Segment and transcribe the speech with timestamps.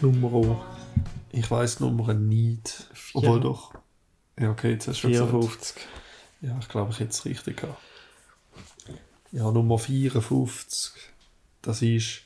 [0.00, 0.64] das Nummer?
[1.32, 2.88] Ich weiß Nummer nicht.
[2.92, 3.20] Vier.
[3.22, 3.74] Obwohl doch.
[4.38, 5.30] Ja, okay, jetzt hast du schon gesagt.
[5.30, 5.82] 54.
[6.42, 7.80] Ja, ich glaube, ich hätte es richtig gehabt.
[9.32, 10.92] Ja, Nummer 54.
[11.62, 12.22] Das ist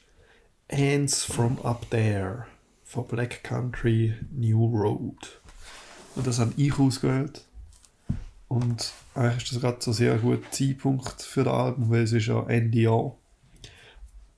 [0.70, 2.46] Hands from Up There
[2.84, 5.40] von Black Country New Road.
[6.14, 7.44] Und das habe ich ausgewählt.
[8.46, 12.12] Und eigentlich ist das gerade so ein sehr guter Zeitpunkt für das Album, weil es
[12.12, 13.16] ist ja Ende Jahr.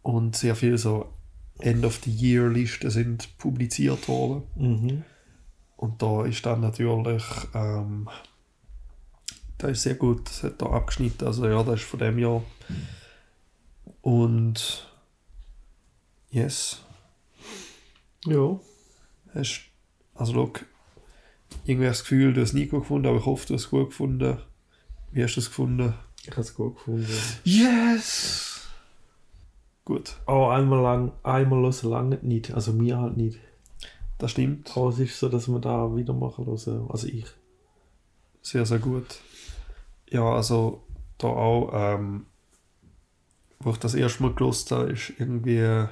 [0.03, 1.13] Und sehr viele so
[1.61, 4.43] End of the Year Listen sind publiziert worden.
[4.57, 5.05] Mhm.
[5.77, 7.23] Und da ist dann natürlich,
[7.55, 8.09] ähm,
[9.59, 12.43] das ist sehr gut, das hat da abgeschnitten, also ja, das ist von dem Jahr.
[14.03, 14.91] Und
[16.31, 16.83] yes,
[18.27, 18.59] Ja.
[19.35, 19.63] hast,
[20.15, 20.65] also look,
[21.65, 23.55] irgendwie hast du das Gefühl, du hast es nie gut gefunden, aber ich hoffe, du
[23.55, 24.39] hast es gut gefunden.
[25.13, 25.95] Wie hast du es gefunden?
[26.23, 27.07] Ich habe es gut gefunden.
[27.45, 28.56] Yes!
[29.87, 32.53] Gut, Aber einmal lang, einmal hören lange nicht.
[32.53, 33.39] Also mir halt nicht.
[34.19, 34.77] das stimmt.
[34.77, 36.91] Aber es ist so, dass wir da wieder machen hören.
[36.91, 37.27] Also ich.
[38.43, 39.21] Sehr, sehr gut.
[40.11, 40.83] Ja, also
[41.19, 42.27] da auch, ähm,
[43.61, 45.87] wo ich das erste Mal gelost habe, ist irgendwie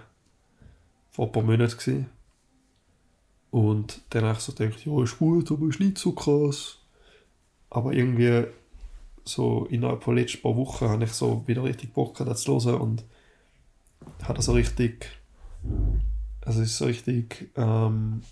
[1.13, 2.11] vor ein paar Monaten gewesen.
[3.53, 6.81] Und dann habe ich so gedacht, ja, ist gut, aber ist nicht so krass.
[7.71, 8.49] Aber irgendwie
[9.25, 12.43] so innerhalb von den letzten paar Wochen habe ich so wieder richtig Bock gehabt, das
[12.43, 13.05] zu hören und
[14.23, 15.09] habe das so richtig,
[16.43, 18.23] also es ist so richtig, ähm,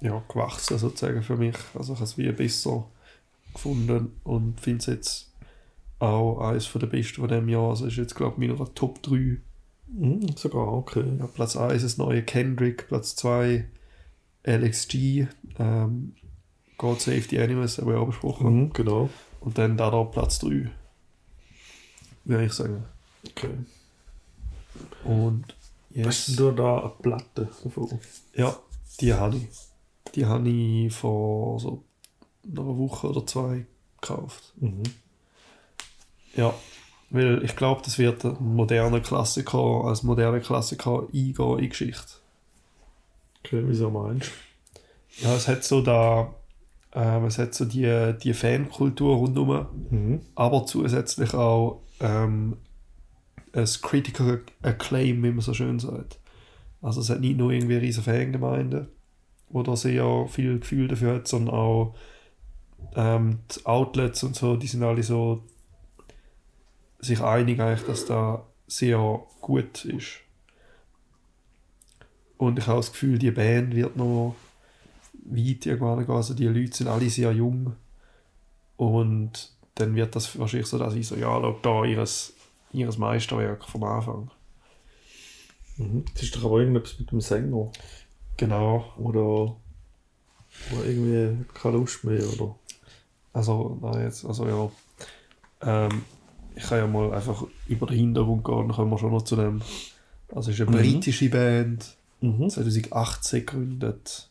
[0.00, 1.56] ja, gewachsen sozusagen für mich.
[1.74, 2.86] Also ich habe es wie besser
[3.52, 5.32] gefunden und finde es jetzt
[5.98, 7.70] auch eines von der besten von dem Jahr.
[7.70, 9.38] Also ist jetzt glaube ich meiner Top 3.
[9.88, 11.04] Mhm, sogar okay.
[11.18, 13.66] Ja, Platz 1 ist das neue Kendrick, Platz 2
[14.44, 15.26] LXG,
[15.58, 16.14] ähm,
[16.78, 18.46] God Save the Animals, haben wir ja auch besprochen.
[18.46, 19.10] Mhm, genau.
[19.40, 20.70] Und dann da da Platz 3.
[22.24, 22.84] Würde ich sagen.
[23.28, 23.50] Okay.
[25.04, 25.54] Und
[25.96, 26.36] Hast yes.
[26.36, 27.98] du da eine Platte davon?
[28.34, 28.56] Ja,
[29.00, 29.48] die habe ich.
[30.14, 31.82] Die habe ich vor so
[32.44, 33.66] einer Woche oder zwei
[34.00, 34.52] gekauft.
[34.56, 34.82] Mhm.
[36.36, 36.54] Ja,
[37.10, 42.12] weil ich glaube, das wird ein moderner Klassiker, als moderner Klassiker eingehen in Geschichte.
[43.44, 44.30] Okay, wieso meinst
[45.18, 46.32] Ja, es hat so da,
[46.92, 49.96] ähm, es hat so die, die Fankultur rundherum, du?
[49.96, 50.20] Mhm.
[50.36, 52.58] aber zusätzlich auch ähm,
[53.52, 56.18] ein Critical Acclaim, wie man so schön sagt.
[56.82, 58.88] Also es hat nicht nur irgendwie eine riesige Fangemeinde,
[59.48, 61.94] wo da sehr viel Gefühl dafür hat, sondern auch
[62.94, 65.42] ähm, die Outlets und so, die sind alle so
[67.00, 70.20] sich einig eigentlich, dass da sehr gut ist.
[72.36, 74.34] Und ich habe das Gefühl, die Band wird noch
[75.24, 76.14] weit irgendwann gehen.
[76.14, 77.74] Also die Leute sind alle sehr jung.
[78.76, 82.34] Und dann wird das wahrscheinlich so, dass ich so, ja, schau da, ihres,
[82.72, 84.30] ihres Meisterwerk vom Anfang.
[85.76, 86.04] Mhm.
[86.14, 87.70] Das ist doch aber irgendetwas mit dem Sänger.
[88.36, 88.92] Genau.
[88.98, 89.56] Oder,
[90.72, 92.54] oder irgendwie keine Lust mehr, oder?
[93.32, 94.70] Also, nein, jetzt, also ja.
[95.62, 96.02] Ähm,
[96.56, 99.36] ich kann ja mal einfach über den Hintergrund gehen, dann kommen wir schon noch zu
[99.36, 99.62] dem.
[100.34, 100.80] Also, es ist eine Mhm.
[100.82, 102.50] britische Band, Mhm.
[102.50, 104.28] 2018 gegründet.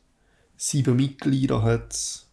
[0.58, 2.26] Sieben Mitglieder hat es.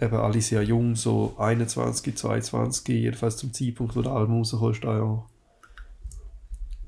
[0.00, 5.24] Eben alle sehr jung, so 21, 22, jedenfalls zum Zeitpunkt, wo der Album rauskommt, ja.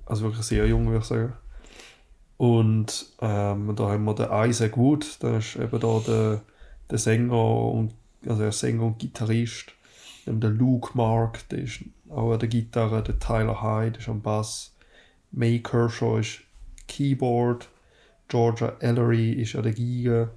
[0.07, 1.33] Also wirklich sehr jung, würde ich sagen.
[2.37, 6.43] Und ähm, da haben wir den Isaac Wood, der ist eben da der,
[6.91, 7.95] der Sänger und
[8.27, 9.73] also der Sänger und Gitarrist.
[10.27, 11.81] Dann der Luke Mark, der ist
[12.11, 14.75] auch an der Gitarre, der Tyler Hyde ist am Bass.
[15.33, 16.41] May Kershaw ist
[16.89, 17.69] Keyboard,
[18.29, 20.31] Georgia Ellery ist an der Geige,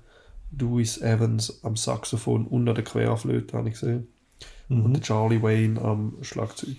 [0.57, 4.07] Louis Evans am Saxophon und an der Querflöte, habe ich gesehen.
[4.69, 4.93] Und Mhm.
[4.93, 6.75] der Charlie Wayne am Schlagzeug.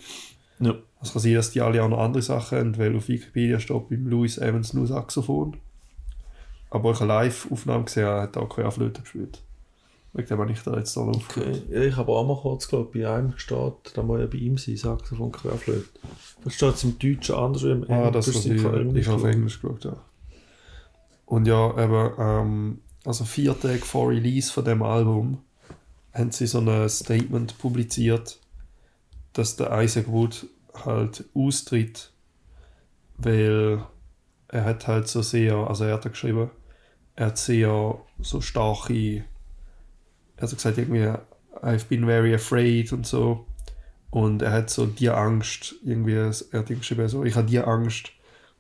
[0.61, 0.75] Ja.
[1.03, 3.89] Es kann sein, dass die alle auch noch andere Sachen haben, weil auf Wikipedia steht
[3.89, 5.57] beim Louis Evans nur Saxophon.
[6.69, 9.41] Aber ich habe eine Live-Aufnahme gesehen, er hat auch Querflöte gespielt.
[10.13, 11.63] Wegen dem habe ich da jetzt noch Okay.
[11.71, 14.59] Ja, ich habe auch mal kurz glaube bei einem steht, da muss ja bei ihm
[14.59, 15.89] sein, Saxophon Querflöte.
[16.41, 19.37] Vielleicht steht es im Deutschen anders im Ah, das Englischen, ist, ich auf glaub ich.
[19.37, 19.97] Englisch geschaut, ja.
[21.27, 25.39] Und ja, eben, ähm, also vier Tage vor Release von dem Album
[26.13, 28.39] haben sie so ein Statement publiziert,
[29.33, 30.47] dass der Isaac Wood
[30.85, 32.13] halt austritt,
[33.19, 33.83] weil
[34.49, 36.51] er hat halt so sehr, also er hat da geschrieben,
[37.17, 39.25] er hat sehr so starke,
[40.37, 41.13] er hat so gesagt irgendwie,
[41.63, 43.47] I've been very afraid und so.
[44.11, 48.11] Und er hat so die Angst, irgendwie, er hat geschrieben, so, ich habe die Angst,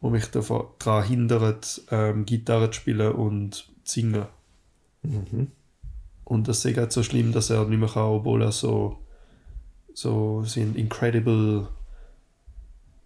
[0.01, 4.27] die mich daran hindert, ähm, Gitarre zu spielen und zu singen.
[5.03, 5.49] Mhm.
[6.25, 8.99] Und das ist halt so schlimm, dass er nicht mehr kann, obwohl er so,
[10.01, 11.69] so sind incredible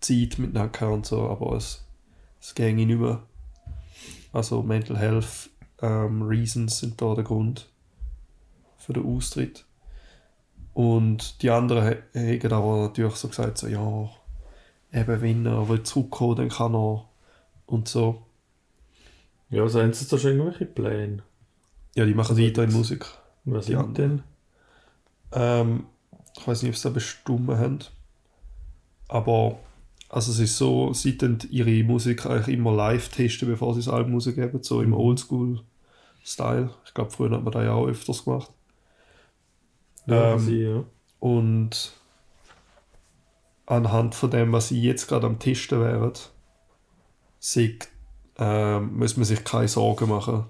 [0.00, 1.84] Zeit miteinander und so, aber es,
[2.40, 3.20] es ging nicht mehr.
[4.32, 5.50] Also Mental Health
[5.82, 7.68] ähm, Reasons sind da der Grund
[8.78, 9.64] für den Austritt.
[10.72, 14.08] Und die anderen ha- haben aber natürlich so gesagt, so, ja,
[14.92, 17.08] eben wenn er will zurückkommen, dann kann er
[17.66, 18.22] und so.
[19.50, 21.24] Ja, also haben sie da schon irgendwelche Pläne?
[21.96, 23.04] Ja, die machen Also weiter in Musik.
[23.44, 23.94] Was Die sind anderen.
[23.94, 24.22] denn?
[25.32, 25.86] Ähm,
[26.38, 27.80] ich weiß nicht, ob sie da bestimmt haben.
[29.08, 29.58] Aber
[30.08, 33.88] also es ist so, sie tun ihre Musik eigentlich immer live testen, bevor sie das
[33.92, 34.94] Album rausgeben, so im Mhm.
[34.94, 36.70] Oldschool-Style.
[36.86, 38.52] Ich glaube, früher hat man das ja auch öfters gemacht.
[40.06, 40.84] Ja, Ähm, sie, ja.
[41.20, 41.92] Und
[43.66, 46.12] anhand von dem, was sie jetzt gerade am Testen wären,
[47.38, 47.88] sieht,
[48.38, 50.46] ähm, muss man sich keine Sorgen machen,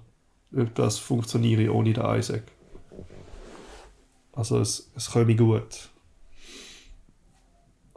[0.55, 2.43] ob das funktioniert ohne den Isaac.
[4.35, 5.89] Also es, es komme gut.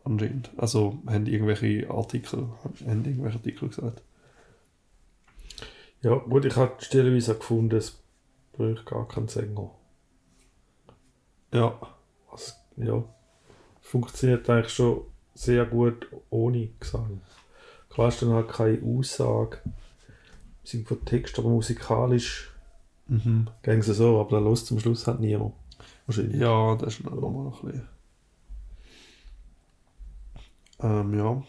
[0.04, 0.50] Anscheinend.
[0.56, 4.02] Also haben irgendwelche Artikel, haben irgendwelche Artikel gesagt.
[6.00, 8.00] Ja, gut, ich habe stellenweise gefunden, es
[8.52, 9.70] braucht gar keinen Sänger.
[11.52, 11.78] Ja,
[12.30, 13.04] Also, ja,
[13.80, 15.02] funktioniert eigentlich schon
[15.34, 17.20] sehr gut ohne Gesang.
[17.90, 19.58] Klar ist dann halt keine Aussage
[20.68, 22.52] sind von Text, aber musikalisch
[23.06, 23.48] mhm.
[23.62, 25.54] gehen sie so, aber dann los zum Schluss halt niemand.
[26.08, 26.40] Wahrscheinlich.
[26.40, 27.88] ja, das ist noch mal ein bisschen.
[30.80, 31.42] Ähm, ja,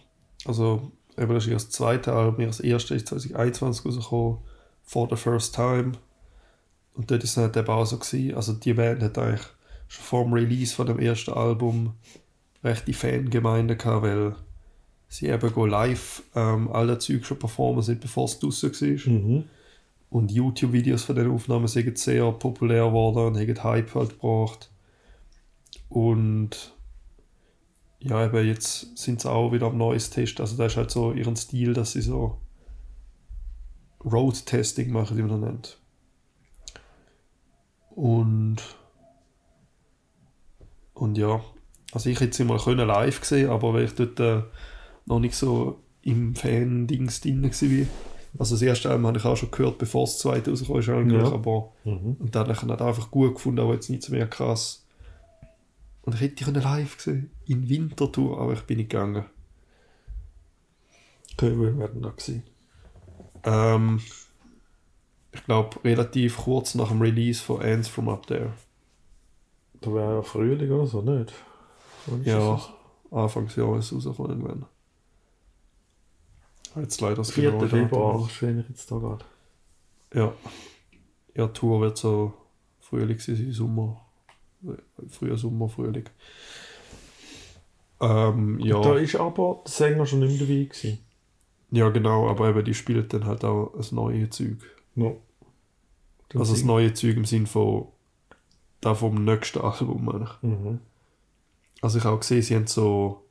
[0.45, 4.39] also eben das ist das zweite Album, das erste ist 2021 rausgekommen,
[4.83, 5.93] For the First Time.
[6.93, 9.47] Und dort ist es halt eben auch so gewesen, also die Band hat eigentlich
[9.87, 11.93] schon vor dem Release von dem ersten Album
[12.61, 14.35] rechte Fangemeinde gehabt, weil
[15.07, 19.13] sie eben go live ähm, alle Zeug schon performen sind, bevor es draussen war.
[19.13, 19.43] Mhm.
[20.09, 24.71] Und YouTube-Videos von den Aufnahmen sind sehr populär geworden und haben Hype halt gebracht.
[25.87, 26.75] Und
[27.99, 30.39] ja, eben jetzt sind sie auch wieder am neues Test.
[30.39, 32.37] Also da ist halt so ihren Stil, dass sie so
[34.03, 35.79] Road-Testing machen, wie man das nennt.
[37.91, 38.57] Und
[40.93, 41.41] und ja,
[41.93, 44.43] also ich hätte sie mal können live gesehen, aber weil ich dort äh,
[45.05, 47.87] noch nicht so im Fan-Dings drin war.
[48.37, 51.21] Also das erste Album habe ich auch schon gehört, bevor das zweite rausgekommen ist eigentlich,
[51.23, 51.31] Ja.
[51.33, 52.17] aber Mhm.
[52.19, 54.85] und dann habe ich ihn halt einfach gut gefunden, aber jetzt nicht so mehr krass.
[56.03, 59.25] Und ich hätte können live gesehen, in Winterthur, aber ich bin nicht gegangen.
[61.37, 62.43] Köln werden da gewesen.
[63.43, 64.01] Ähm,
[65.31, 68.51] ich glaube, relativ kurz nach dem Release von Ants from Up There.
[69.81, 71.31] Da wäre ja Frühling oder so, nicht?
[72.07, 72.69] Ist Ja, das?
[73.11, 74.65] Anfangsjahres rausgekommen irgendwann.
[76.75, 77.51] Jetzt leider das 4.
[77.51, 78.29] genaue Februar, Datum.
[78.29, 79.25] schwöre ich jetzt da gerade.
[80.13, 80.33] Ja.
[81.35, 82.33] Ja, die Tour wird so
[82.79, 84.01] Frühling sein, Sommer.
[85.09, 86.05] Früher Sommer, Frühling.
[88.01, 88.81] Ähm, ja.
[88.81, 90.99] Da ist aber der Sänger schon nicht mehr dabei gewesen.
[91.71, 94.57] ja, genau, aber eben die spielen dann halt auch das neue Zeug.
[94.95, 95.11] Ja.
[96.35, 97.87] Also das neue Zeug im Sinn von
[98.81, 100.05] da vom nächsten Album.
[100.05, 100.43] meine ich.
[100.43, 100.79] Mhm.
[101.81, 103.23] Also ich habe auch gesehen, sie haben so,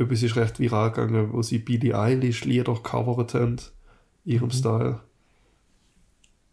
[0.00, 3.56] etwas ist recht viral gegangen, wo sie Billie Eilish Lieder gecovert haben,
[4.24, 4.52] in ihrem Mhm.
[4.52, 5.00] Style.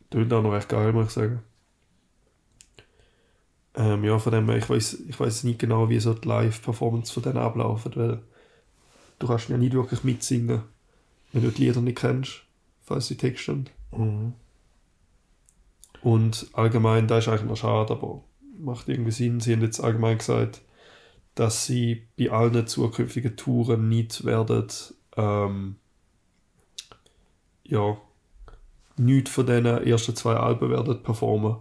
[0.10, 1.40] Tönt auch noch recht geil, muss ich sagen.
[3.76, 7.14] Ähm, ja, von dem her, ich weiß ich weiß nicht genau, wie so die Live-Performance
[7.14, 8.22] von denen ablaufen, weil
[9.20, 10.64] du kannst ja nicht wirklich mitsingen,
[11.32, 12.44] wenn du die Lieder nicht kennst,
[12.84, 13.66] falls die Texte haben.
[13.92, 14.34] Mhm.
[16.02, 18.24] Und allgemein, das ist eigentlich noch schade, aber
[18.60, 19.40] macht irgendwie Sinn.
[19.40, 20.62] Sie haben jetzt allgemein gesagt,
[21.38, 24.68] dass sie bei allen zukünftigen Touren nicht werden,
[25.16, 25.76] ähm,
[27.64, 27.98] ja,
[28.98, 31.58] nichts von diesen ersten zwei Alben werden performen.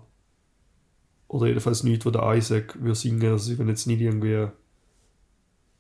[1.29, 3.33] Oder jedenfalls nichts, wo der Isaac will singen.
[3.33, 4.49] Also sie jetzt nicht irgendwie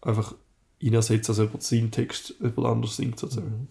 [0.03, 0.35] einfach
[0.79, 3.69] ihn ersetzen, als jemand seinen Text jemand anders singt, sozusagen.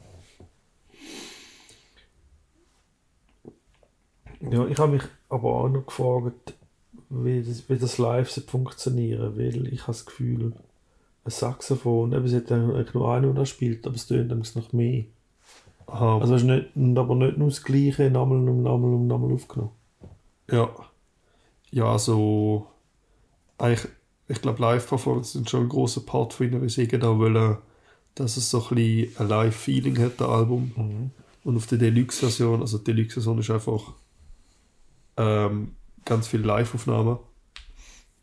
[4.39, 6.55] Ja, ich habe mich aber auch noch gefragt,
[7.09, 10.53] wie das, wie das live funktionieren weil ich habe das Gefühl,
[11.25, 15.05] ein Saxophon, eben, sie hat eigentlich nur einen, der spielt, aber es tönt noch mehr.
[15.87, 19.33] Aha, Also es ist nicht, aber nicht nur das Gleiche, nochmal und nochmal und nochmal
[19.33, 19.71] aufgenommen.
[20.51, 20.69] Ja.
[21.71, 22.67] Ja, also
[23.57, 23.91] eigentlich,
[24.27, 27.57] ich glaube, Live-Performance sind schon ein großer Part von ihnen, weil sie genau wollen,
[28.13, 30.71] dass es so ein bisschen ein Live-Feeling hat, das Album.
[30.75, 31.11] Mhm.
[31.43, 33.93] Und auf der Deluxe-Version, also die Deluxe-Version ist einfach
[35.17, 37.19] ähm, ganz viele Live-Aufnahmen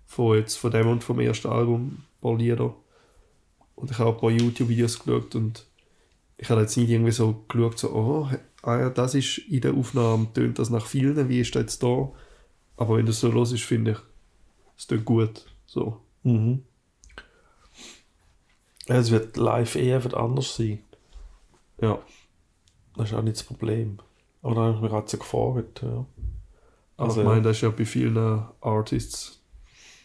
[0.06, 2.74] von jetzt von dem und vom ersten Album, ein paar Lieder.
[3.74, 5.66] Und ich habe ein paar YouTube-Videos geschaut und
[6.36, 8.30] ich habe jetzt nicht irgendwie so geschaut, so, oh,
[8.62, 11.82] ah ja, das ist in der Aufnahme, tönt das nach vielen, wie ist das jetzt
[11.82, 12.10] da?
[12.76, 13.98] Aber wenn das so los ist, finde ich,
[14.76, 15.46] es tönt gut.
[15.66, 16.00] So.
[16.22, 16.62] Mhm.
[18.86, 20.80] Es wird live eher wird anders sein.
[21.80, 21.98] Ja.
[22.96, 23.98] Das ist auch nicht das Problem.
[24.42, 26.04] Aber dann habe ich mich gerade so gefragt, ja.
[27.02, 28.16] Also, Also, ich meine, das ist ja bei vielen
[28.60, 29.40] Artists,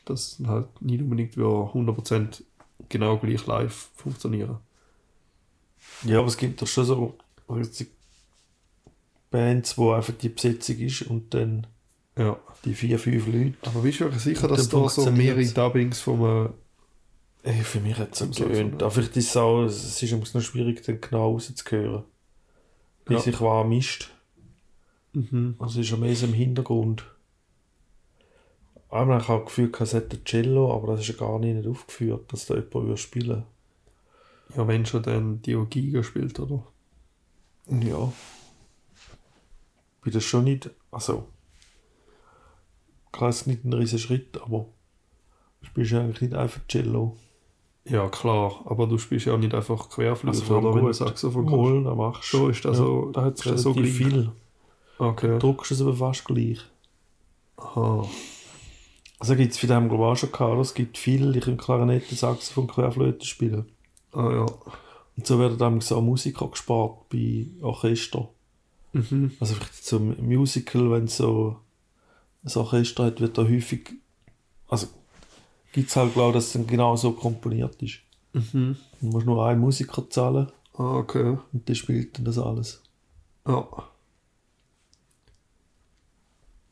[0.05, 2.43] das halt nicht unbedingt wie 100%
[2.89, 4.57] genau gleich live funktionieren.
[6.03, 7.17] Ja, aber es gibt doch schon so
[9.29, 11.67] Bands, wo einfach die Besetzung ist und dann
[12.17, 12.39] Ja.
[12.65, 13.53] die vier, fünf Leute.
[13.63, 16.53] Aber bist du wirklich sicher, dass da so mehrere Dubbings von einem...
[17.43, 18.81] Ey, für mich hat es gewöhnt.
[18.81, 22.03] Aber vielleicht ist es auch, es ist noch schwierig, dann genau rauszuhören.
[23.05, 23.19] Wie Ja.
[23.19, 24.11] sich was mischt.
[25.13, 25.55] Mhm.
[25.59, 27.05] Also ist ja mehr so im Hintergrund.
[28.89, 32.31] Einmal habe ich auch gefühlt, es hätte Cello, aber das ist ja gar nicht aufgeführt,
[32.31, 33.43] dass da jemand würde spielen
[34.55, 36.63] Ja, wenn schon dann Dio Giga spielt, oder?
[37.69, 38.13] Ja.
[40.03, 41.27] Bin das schon nicht, also
[43.11, 44.67] klar ist nicht ein riesen Schritt, aber
[45.59, 47.17] du spielst ja eigentlich nicht einfach Cello.
[47.83, 48.61] Ja, klar.
[48.65, 51.55] Aber du spielst ja auch nicht einfach Querflöte Also oder wenn du Saxophon kannst.
[51.57, 52.37] Moll, da machst du.
[52.37, 54.11] Schon ist das so- Da hat es ist das so relativ gleich?
[54.13, 54.31] viel.
[54.99, 55.27] Okay.
[55.33, 56.59] Du druckst es aber fast gleich.
[57.57, 58.07] Aha.
[59.19, 61.57] Also gibt es für den glaube ich auch schon gehabt, es gibt viele, die können
[61.57, 63.65] Klarinette, Saxophon, Querflöte spielen.
[64.13, 64.45] Ah ja.
[65.15, 68.29] Und so werden dann so Musiker gespart bei Orchester.
[68.93, 69.31] Mhm.
[69.39, 71.57] Also vielleicht so ein Musical, wenn so
[72.43, 73.93] ein Orchester hat, wird da häufig,
[74.69, 74.87] also
[75.73, 77.99] gibt es halt glaube ich, dass es dann genau so komponiert ist.
[78.33, 78.77] Mhm.
[79.01, 81.37] Du musst nur einen Musiker zahlen Ah, okay.
[81.53, 82.83] und der spielt dann das alles.
[83.47, 83.67] Ja.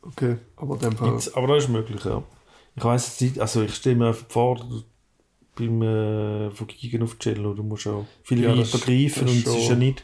[0.06, 1.10] Okay, aber dem Fall...
[1.12, 2.22] Gibt's, aber das ist möglich, ja.
[2.76, 4.60] Ich weiß jetzt nicht, also ich stelle mir einfach vor,
[5.56, 9.56] beim äh, von Gigen auf Cello, du musst auch viel Ja, weiter greifen und es
[9.56, 10.04] ist ja nicht,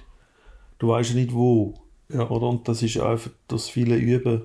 [0.80, 1.74] du weißt ja nicht wo,
[2.10, 2.30] Ja.
[2.30, 2.48] oder?
[2.48, 4.44] Und das ist ja einfach das viele Üben,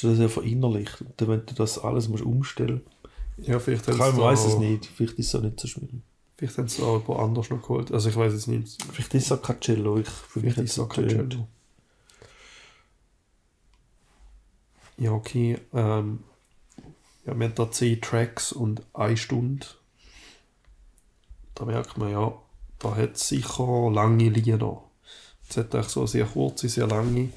[0.00, 1.00] du das ja verinnerlicht.
[1.02, 2.80] Und dann, wenn du das alles musst umstellen
[3.38, 6.00] Ja, vielleicht ich weiß es nicht, vielleicht ist es auch nicht so schwierig.
[6.36, 7.92] Vielleicht haben sie auch jemand anders noch geholt.
[7.92, 8.82] Also ich weiß jetzt nicht.
[8.92, 11.08] Vielleicht ist es auch kein Cello, ich, Vielleicht ist es es auch kein.
[11.08, 11.46] Cello.
[15.00, 15.58] Ja, okay.
[15.72, 16.20] Ähm,
[17.24, 19.66] ja, wir haben da 10 Tracks und 1 Stunde.
[21.54, 22.32] Da merkt man ja,
[22.78, 24.82] da hat es sicher lange Lieder.
[25.48, 27.30] Es hat eigentlich so sehr kurze, sehr lange.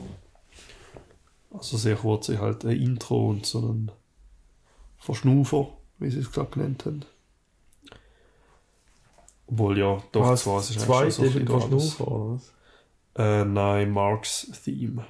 [1.51, 3.91] Also sehr kurze halt ein Intro und so einen
[5.00, 7.05] Verschnaufer, wie sie es gerade genannt haben.
[9.48, 11.62] Obwohl ja, doch, Ah, zwar, es ist zwei eigentlich schon so ein.
[11.79, 12.53] Schnaufer, oder was?
[13.15, 15.05] Äh, nein, Marks Theme.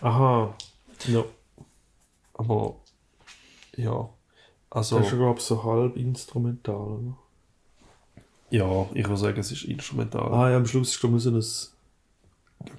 [0.00, 0.54] Aha,
[1.08, 1.24] ja.
[2.34, 2.76] Aber
[3.76, 4.08] ja,
[4.70, 7.18] also Das ist, glaube ich, so halb instrumental, oder?
[8.50, 10.32] ja, ich würde sagen, es ist instrumental.
[10.32, 11.42] Ah ja, am Schluss ist, glaube ich, so ein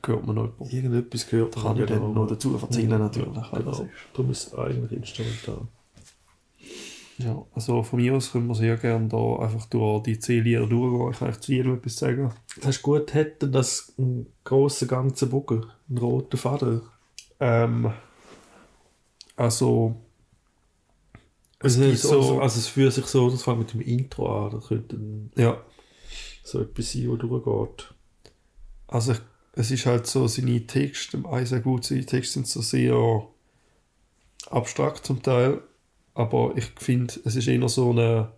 [0.02, 0.74] Da hört man noch etwas.
[0.74, 3.36] Irgendetwas gehört kann ich dann noch dazu erzählen, natürlich.
[3.36, 3.90] Ja, genau.
[4.14, 5.68] Darum ist es eigentlich instrumental.
[7.20, 10.68] Ja, also von mir aus können wir sehr gerne da einfach durch die 10 Lieder
[10.68, 11.12] durchgehen.
[11.12, 12.32] Ich kann eigentlich zu jedem etwas sagen.
[12.58, 16.82] Das ist gut, hätte das einen grossen ganzen Bogen, einen roten Faden.
[17.39, 17.91] Ähm,
[19.36, 19.96] also,
[21.60, 24.46] es Also, es, so, so, also es fühlt sich so, das fängt mit dem Intro
[24.46, 25.62] an, da könnte ein, ja,
[26.44, 27.94] so etwas sein, was durchgeht.
[28.88, 29.13] also
[29.53, 33.27] es ist halt so, seine Texte, im sehr gut, seine Texte sind so sehr
[34.50, 35.62] abstrakt zum Teil,
[36.13, 38.32] aber ich finde, es ist eher so eine,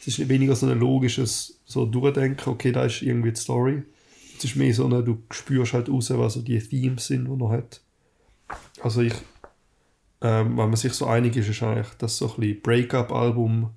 [0.00, 3.82] es ist weniger so ein logisches so Durchdenken, okay, da ist irgendwie die Story.
[4.36, 7.44] Es ist mehr so eine, du spürst halt raus, was so die Themes sind, die
[7.44, 7.80] er hat.
[8.82, 9.14] Also ich,
[10.20, 13.70] ähm, wenn man sich so einig ist, ist eigentlich, dass so ein bisschen Break-up-Album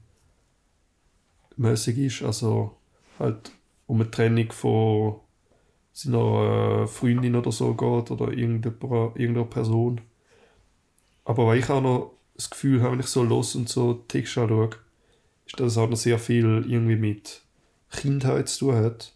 [1.58, 2.76] mäßig ist, also
[3.20, 3.52] halt
[3.88, 5.20] um eine Trennung von
[5.94, 10.02] seiner äh, Freundin oder so geht oder irgendeiner, Person.
[11.26, 14.42] Aber weil ich auch noch das Gefühl habe, wenn ich so los und so Texte
[14.42, 14.70] anschaue,
[15.46, 17.42] ist, dass es auch noch sehr viel irgendwie mit
[17.92, 19.14] Kindheit zu tun hat.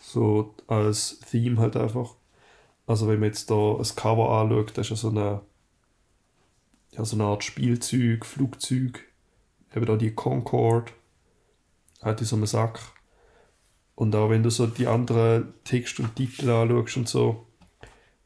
[0.00, 2.16] So als Theme halt einfach.
[2.86, 5.40] Also wenn man jetzt da ein Cover anschaut, das ist ja so eine,
[6.92, 9.04] ja, so eine Art Spielzeug, Flugzeug.
[9.74, 10.92] Eben da die Concorde.
[12.02, 12.80] Halt in so einem Sack.
[13.94, 17.46] Und auch wenn du so die anderen Texte und Titel anschaust und so,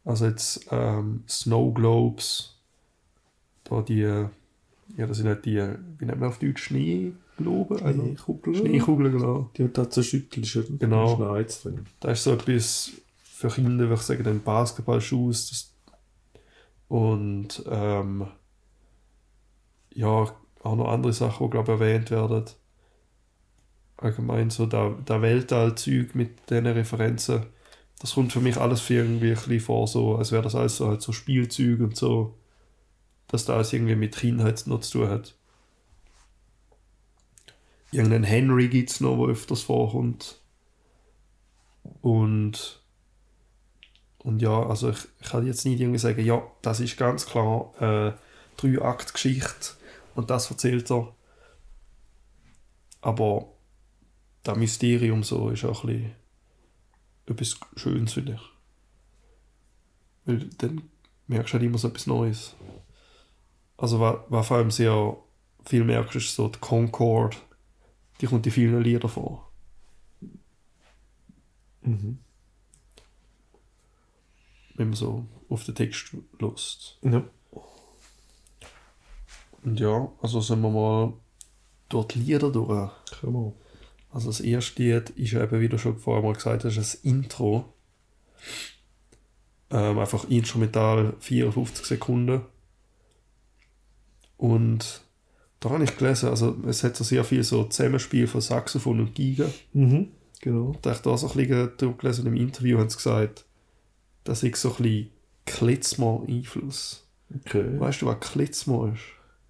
[0.04, 2.56] also jetzt ähm, Snow Globes,
[3.64, 4.30] da die, ja,
[4.96, 5.56] das sind halt die,
[5.98, 7.82] wie nennt man auf Deutsch, Schneeglobe?
[7.82, 8.54] Also, Schneekugel.
[8.54, 9.50] Schneekugeln, genau.
[9.56, 9.90] Die hat da?
[10.78, 11.16] Genau.
[11.16, 11.86] Da ist ein Eis drin.
[12.00, 12.92] Da ist so etwas
[13.36, 15.50] für Kinder, würde ich sagen, dann Basketballschuss.
[15.50, 15.72] Das
[16.88, 18.28] und ähm,
[19.92, 22.44] ja, auch noch andere Sachen, die glaube ich erwähnt werden.
[23.98, 27.46] Allgemein so der, der Weltallzeug mit diesen Referenzen.
[27.98, 30.76] Das kommt für mich alles für irgendwie ein bisschen vor, so, als wäre das alles
[30.76, 32.34] so, halt so Spielzeug und so.
[33.28, 35.34] Dass da alles irgendwie mit Kindheit noch zu tun hat.
[37.92, 40.40] Irgendeinen Henry gibt es noch, der öfters vorkommt.
[42.00, 42.80] Und,
[44.26, 47.72] und ja, also ich, ich kann jetzt nicht irgendwie sagen, ja, das ist ganz klar
[47.80, 48.12] äh,
[48.56, 49.74] drei Akt Geschichte
[50.16, 51.14] und das erzählt er.
[53.02, 53.46] Aber
[54.42, 56.12] das Mysterium so ist auch ein
[57.26, 58.40] bisschen etwas Schönes, finde ich.
[60.24, 60.82] Weil dann
[61.28, 62.56] merkst du halt immer so etwas Neues.
[63.76, 65.16] Also was, was vor allem sehr
[65.64, 67.40] viel merkst, ist so die Concord.
[68.20, 69.52] Die kommt in vielen Liedern vor.
[71.82, 72.18] Mhm.
[74.76, 76.98] Wenn man so auf den Text lust.
[77.02, 77.24] Ja.
[79.64, 81.12] Und ja, also sind wir mal
[81.92, 82.90] die Lieder durch.
[83.22, 83.52] Wir.
[84.10, 87.10] Also das erste Lied ist ja eben, wie du schon vorher mal gesagt hast, ein
[87.10, 87.72] Intro.
[89.70, 92.42] Ähm, einfach instrumental 54 Sekunden.
[94.36, 95.02] Und
[95.60, 99.14] da habe ich gelesen, also es hat so sehr viel so Zusammenspiel von Saxophon und
[99.14, 99.52] Geige.
[99.72, 100.08] Mhm.
[100.40, 100.76] Genau.
[100.82, 103.45] Da habe ich da so ein bisschen gelesen, im Interview haben sie gesagt,
[104.26, 105.10] das ist so ein bisschen
[105.46, 107.04] Klezmer-Einfluss.
[107.34, 107.80] Okay.
[107.80, 109.02] Weißt du, was Klezmer ist?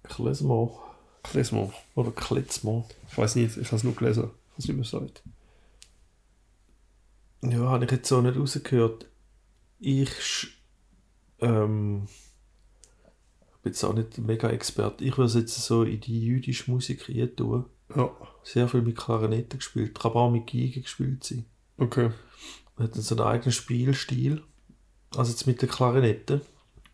[0.03, 0.71] Klezmer.
[1.23, 1.73] Klezmer.
[1.95, 2.85] Oder Kletzmer.
[3.11, 4.23] Ich weiß nicht, ich habe es nur gelesen.
[4.23, 5.23] Ich habe es nicht mehr gesagt.
[7.41, 9.05] Ja, habe ich jetzt so nicht rausgehört.
[9.79, 10.47] Ich
[11.39, 12.07] ähm,
[13.39, 15.03] ich bin jetzt auch nicht mega Experte.
[15.03, 17.65] Ich würde es jetzt so in die jüdische Musik rein tun.
[17.95, 18.09] Ja,
[18.43, 19.99] Sehr viel mit Klarinette gespielt.
[19.99, 21.45] Kann aber auch mit Geige gespielt sein.
[21.77, 22.11] okay.
[22.77, 24.43] Hat dann so einen eigenen Spielstil.
[25.15, 26.41] Also jetzt mit der Klarinette.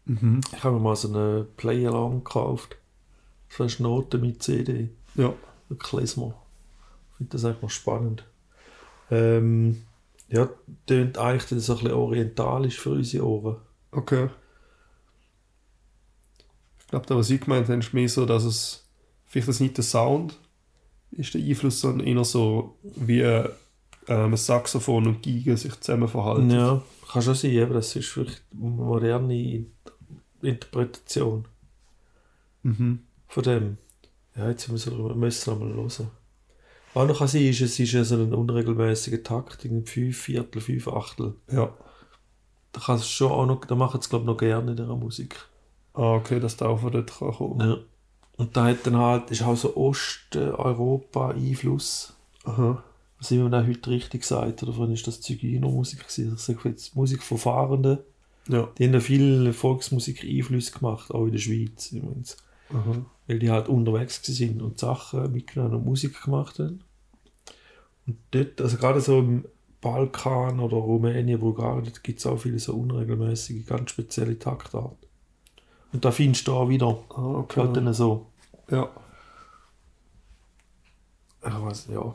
[0.06, 0.42] Mhm.
[0.56, 2.78] Ich habe mir mal so eine Play-Along gekauft.
[3.50, 4.90] So eine Noten mit CD.
[5.16, 5.34] Ja.
[5.70, 6.36] Ein Klezmer.
[7.12, 8.26] Ich finde das einfach spannend.
[9.12, 9.84] Ähm,
[10.30, 10.50] ja,
[10.88, 13.58] tönt eigentlich dann so ein bisschen orientalisch für unsere Ohren.
[13.92, 14.30] Okay.
[16.80, 18.88] Ich glaube, da was ich gemeint habe, ist mehr so, dass es
[19.26, 20.40] vielleicht das nicht der Sound
[21.18, 23.22] ist der Einfluss, sondern eher so, wie
[24.08, 26.50] ähm, ein Saxophon und Geige sich zusammen verhalten.
[26.50, 29.72] Ja, kann schon sein, aber das ist wirklich eine moderne In-
[30.42, 31.46] Interpretation
[32.64, 33.00] Mhm.
[33.28, 33.78] von dem.
[34.36, 36.08] Ja, jetzt müssen wir, müssen wir mal hören.
[36.96, 40.62] Was noch kann sein, ist, es ist ja so ein unregelmäßiger Takt, in 5 Viertel,
[40.62, 41.36] 5 Achtel.
[41.52, 41.72] Ja.
[42.72, 44.96] Da kann es schon auch noch, da machen es glaube ich noch gerne in dieser
[44.96, 45.36] Musik.
[45.94, 47.60] Ah, okay, dass der auch von dort kann kommen.
[47.68, 47.78] Ja.
[48.38, 52.14] Und da hat dann halt, ist auch so Osteuropa-Einfluss.
[52.46, 52.84] Aha.
[53.24, 56.34] Was immer man auch heute richtig gesagt, oder von ist das Zigeunermusik gewesen.
[56.36, 58.00] Ich sage jetzt Musik von Fahrenden.
[58.50, 58.68] Ja.
[58.78, 62.36] Die haben ja viel Volksmusik Einfluss gemacht, auch in der Schweiz übrigens.
[62.70, 63.06] Aha.
[63.28, 66.82] Weil die halt unterwegs sind und Sachen mitgenommen und Musik gemacht haben.
[68.08, 69.46] Und dort, also gerade so im
[69.80, 74.98] Balkan oder Rumänien, Bulgarien, dort gibt es auch viele so unregelmäßige, ganz spezielle Taktarten.
[75.94, 77.62] Und da findest du auch wieder Ah, okay.
[77.62, 78.26] halt dann so,
[78.70, 78.90] Ja.
[81.48, 82.14] ich weiß nicht, ja,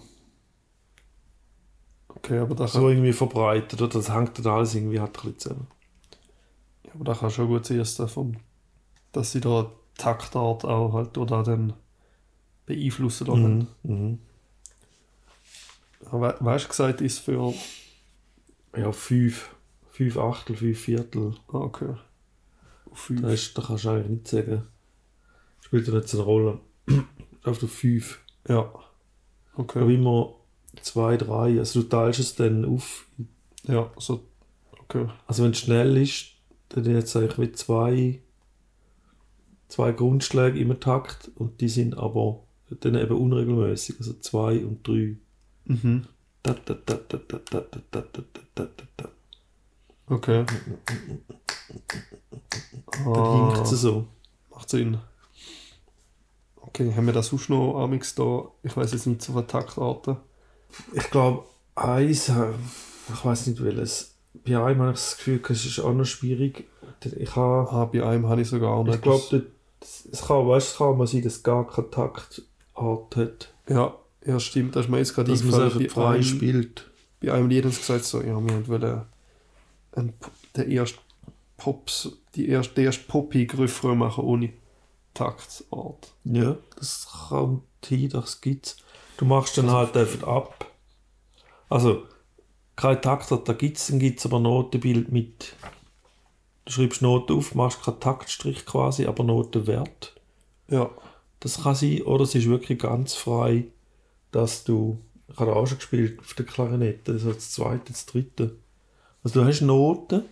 [2.19, 3.81] Okay, aber da kann, so irgendwie verbreitet.
[3.81, 5.69] Oder das hängt dann alles irgendwie halt ein zusammen.
[6.85, 8.37] ja, aber da kann schon gut sein, dass, davon,
[9.13, 11.75] dass sie da die Taktart auch halt oder dann
[12.67, 13.27] beeinflussen.
[13.31, 13.67] Mhm.
[13.83, 13.97] Mhm.
[13.97, 14.19] Mhm.
[16.11, 17.55] We weißt du, gesagt ist für.
[18.77, 19.55] Ja, fünf.
[19.91, 21.35] Fünf Achtel, fünf Viertel.
[21.49, 21.95] Ah, okay.
[22.91, 23.23] Auf fünf.
[23.23, 24.63] Da, ist, da kannst du eigentlich nicht sagen.
[25.61, 26.61] Spielt ja nicht so eine Rolle.
[27.45, 28.21] Auf der fünf.
[28.49, 28.61] Ja.
[28.61, 28.85] Aber
[29.57, 29.93] Okay.
[29.95, 30.35] immer
[30.83, 31.59] zwei, drei.
[31.59, 33.07] Also du teilst es dann auf.
[33.65, 34.25] Ja, so.
[34.81, 35.07] Okay.
[35.27, 36.33] Also wenn es schnell ist,
[36.71, 38.21] dann jetzt eigentlich wie zwei,
[39.69, 42.41] zwei Grundschläge immer Takt und die sind aber
[42.81, 43.97] dann eben unregelmäßig.
[43.99, 45.17] Also zwei und drei.
[45.65, 46.07] Mhm.
[50.07, 50.47] Okay.
[53.05, 54.07] Dann hinkt sie so.
[54.51, 54.99] Macht Sinn.
[56.57, 58.51] Okay, haben wir das sonst noch amix da?
[58.63, 60.17] Ich weiß jetzt nicht so von Taktarten.
[60.93, 62.51] Ich glaube, eins, äh,
[63.13, 64.15] ich weiß nicht welches.
[64.47, 66.65] Bei einem habe ich das Gefühl, es ist auch noch schwierig.
[67.17, 69.45] Ich habe, Ah, bei einem habe ich sogar noch ich glaube,
[69.81, 72.43] es kann, weißt, es kann mal sein, dass es gar keine Taktart
[73.17, 73.53] hat.
[73.69, 74.75] Ja, ja, stimmt.
[74.77, 76.87] Das ist mir jetzt gerade Dass man es einfach Bei frei einem, spielt.
[77.21, 79.03] bei einem Lied haben sie gesagt, so, ja, wir wollen
[79.93, 80.99] ein, P- der erste
[81.57, 84.53] Pops, die erste, der erste poppige Refrain machen ohne
[85.15, 86.13] Taktart.
[86.25, 88.77] Ja, das kommt hin, das gibt's.
[89.17, 90.67] Du machst dann halt einfach ab.
[91.69, 92.05] Also,
[92.77, 95.55] kein Taktart, da gibt's, dann gibt's aber Notenbild mit.
[96.65, 100.15] Du schreibst Noten auf, machst keinen Taktstrich quasi, aber Notenwert.
[100.69, 100.91] Ja.
[101.41, 103.67] Das kann sein, oder es ist wirklich ganz frei,
[104.33, 108.07] dass du, ich habe auch schon gespielt auf der Klarinette, das ist das zweite, das
[108.07, 108.57] dritte.
[109.23, 110.25] Also du hast Noten,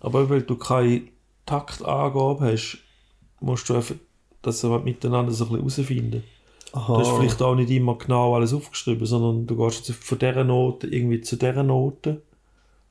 [0.00, 1.08] aber weil du keine
[1.44, 2.78] Taktangabe hast,
[3.40, 3.96] musst du einfach
[4.42, 6.24] das miteinander so ein bisschen herausfinden.
[6.76, 10.44] Du hast vielleicht auch nicht immer genau alles aufgeschrieben, sondern du gehst jetzt von dieser
[10.44, 12.20] Note irgendwie zu dieser Note.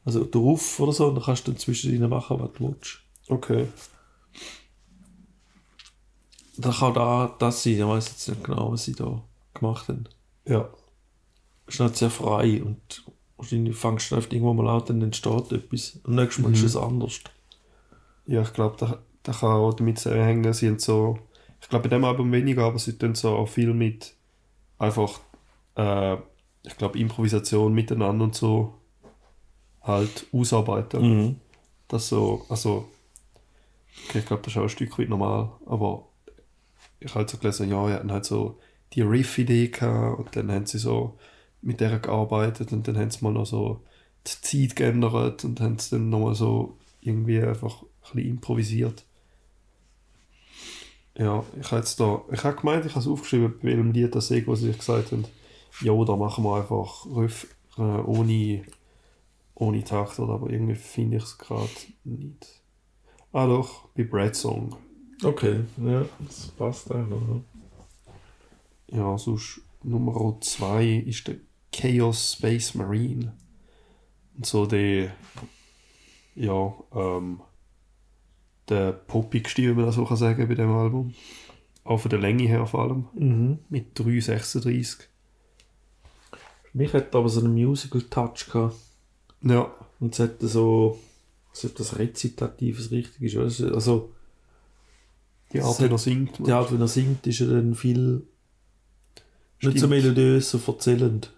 [0.03, 2.99] Also drauf oder so, und dann kannst du dann zwischendrin machen, was du willst.
[3.27, 3.67] Okay.
[6.57, 9.21] Da kann da das sein, ich weiß jetzt nicht genau, was sie da
[9.53, 10.05] gemacht haben.
[10.47, 10.67] Ja.
[11.67, 13.03] Es ist nicht sehr frei und
[13.37, 15.99] wahrscheinlich fängst du irgendwo mal an, dann entsteht etwas.
[16.03, 17.19] Und nächstes Mal ist es anders.
[18.25, 21.19] Ja, ich glaube, da, da kann auch damit zusammenhängen, sie haben so,
[21.61, 24.15] ich glaube bei dem Album weniger, aber sie tun so auch viel mit
[24.77, 25.19] einfach,
[25.75, 26.17] äh,
[26.63, 28.73] ich glaube, Improvisation miteinander und so
[29.81, 31.01] halt ausarbeiten.
[31.01, 31.35] Mhm.
[31.87, 32.87] Das so, also,
[34.07, 36.07] okay, ich glaube, das ist auch ein Stück weit normal, aber
[36.99, 38.59] ich habe halt so gelesen, ja, wir hatten halt so
[38.93, 41.17] die Riff-Idee gehabt und dann haben sie so
[41.61, 43.81] mit der gearbeitet und dann haben sie mal noch so
[44.25, 49.05] die Zeit geändert und haben es dann nochmal so irgendwie einfach ein bisschen improvisiert.
[51.17, 54.13] Ja, ich habe jetzt da, ich habe gemeint, ich habe es aufgeschrieben, bei welchem Lied
[54.13, 55.25] das ist, wo sie gesagt haben,
[55.81, 57.47] ja, da machen wir einfach Riff
[57.77, 58.63] äh, ohne,
[59.53, 61.69] ohne Takt, oder, aber irgendwie finde ich es gerade
[62.03, 62.61] nicht.
[63.31, 64.75] Ah doch, bei Brad Song.
[65.23, 67.41] Okay, ja, das passt auch noch.
[68.87, 71.35] Ja, sonst Nummer 2 ist der
[71.71, 73.33] Chaos Space Marine.
[74.35, 75.11] Und so der,
[76.35, 77.39] ja, ähm,
[78.69, 81.13] der poppigste, wie man das so kann sagen bei dem Album.
[81.83, 83.07] Auch von der Länge her vor allem.
[83.13, 83.59] Mhm.
[83.69, 85.01] Mit 3,36.
[86.73, 88.75] Mich hat aber so einen Musical-Touch gehabt.
[89.41, 90.99] Ja, Und es hat so,
[91.51, 93.35] als ob das Rezitatives richtig ist.
[93.61, 93.75] oder?
[93.75, 94.11] Also,
[95.53, 96.39] die Art, wie er singt.
[96.45, 98.23] die Art, wie er singt, ist ja dann viel
[99.61, 99.89] nicht so Stimmt.
[99.91, 101.31] melodiös, so erzählend.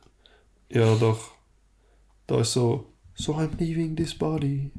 [0.69, 1.31] Ja, doch.
[2.25, 2.85] Da ist so,
[3.15, 4.71] so I'm leaving this body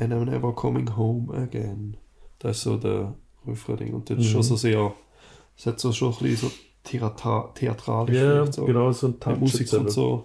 [0.00, 1.96] and I'm never coming home again.
[2.38, 3.14] Das ist so der
[3.46, 3.94] Refrain.
[3.94, 4.30] Und das ist Mhm.
[4.32, 4.94] schon so sehr,
[5.56, 8.16] es hat so schon ein bisschen so theatra theatralisch.
[8.16, 8.64] Ja, so.
[8.64, 9.38] genau, so ein Die Touch.
[9.38, 9.82] Musik jetzt eben.
[9.84, 10.24] und so.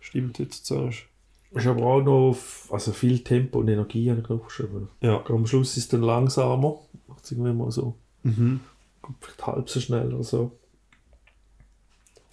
[0.00, 1.04] Stimmt, jetzt sagst
[1.52, 4.88] Ist aber auch noch auf, also viel Tempo und Energie habe ich.
[5.00, 5.24] Ja.
[5.28, 6.76] Am Schluss ist es dann langsamer.
[7.08, 8.60] Macht es irgendwie mal so, Mhm.
[9.00, 10.52] kommt vielleicht halb so schnell oder so.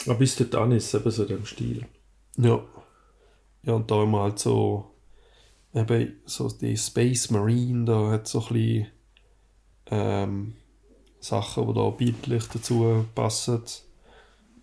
[0.05, 1.85] Aber bis dort ist es eben so dem Stil.
[2.37, 2.61] Ja.
[3.63, 4.91] Ja, und da wir halt so,
[5.73, 8.87] eben so die Space Marine, da hat so ein bisschen
[9.87, 10.55] ähm,
[11.19, 13.63] Sachen, die da bildlich dazu passen.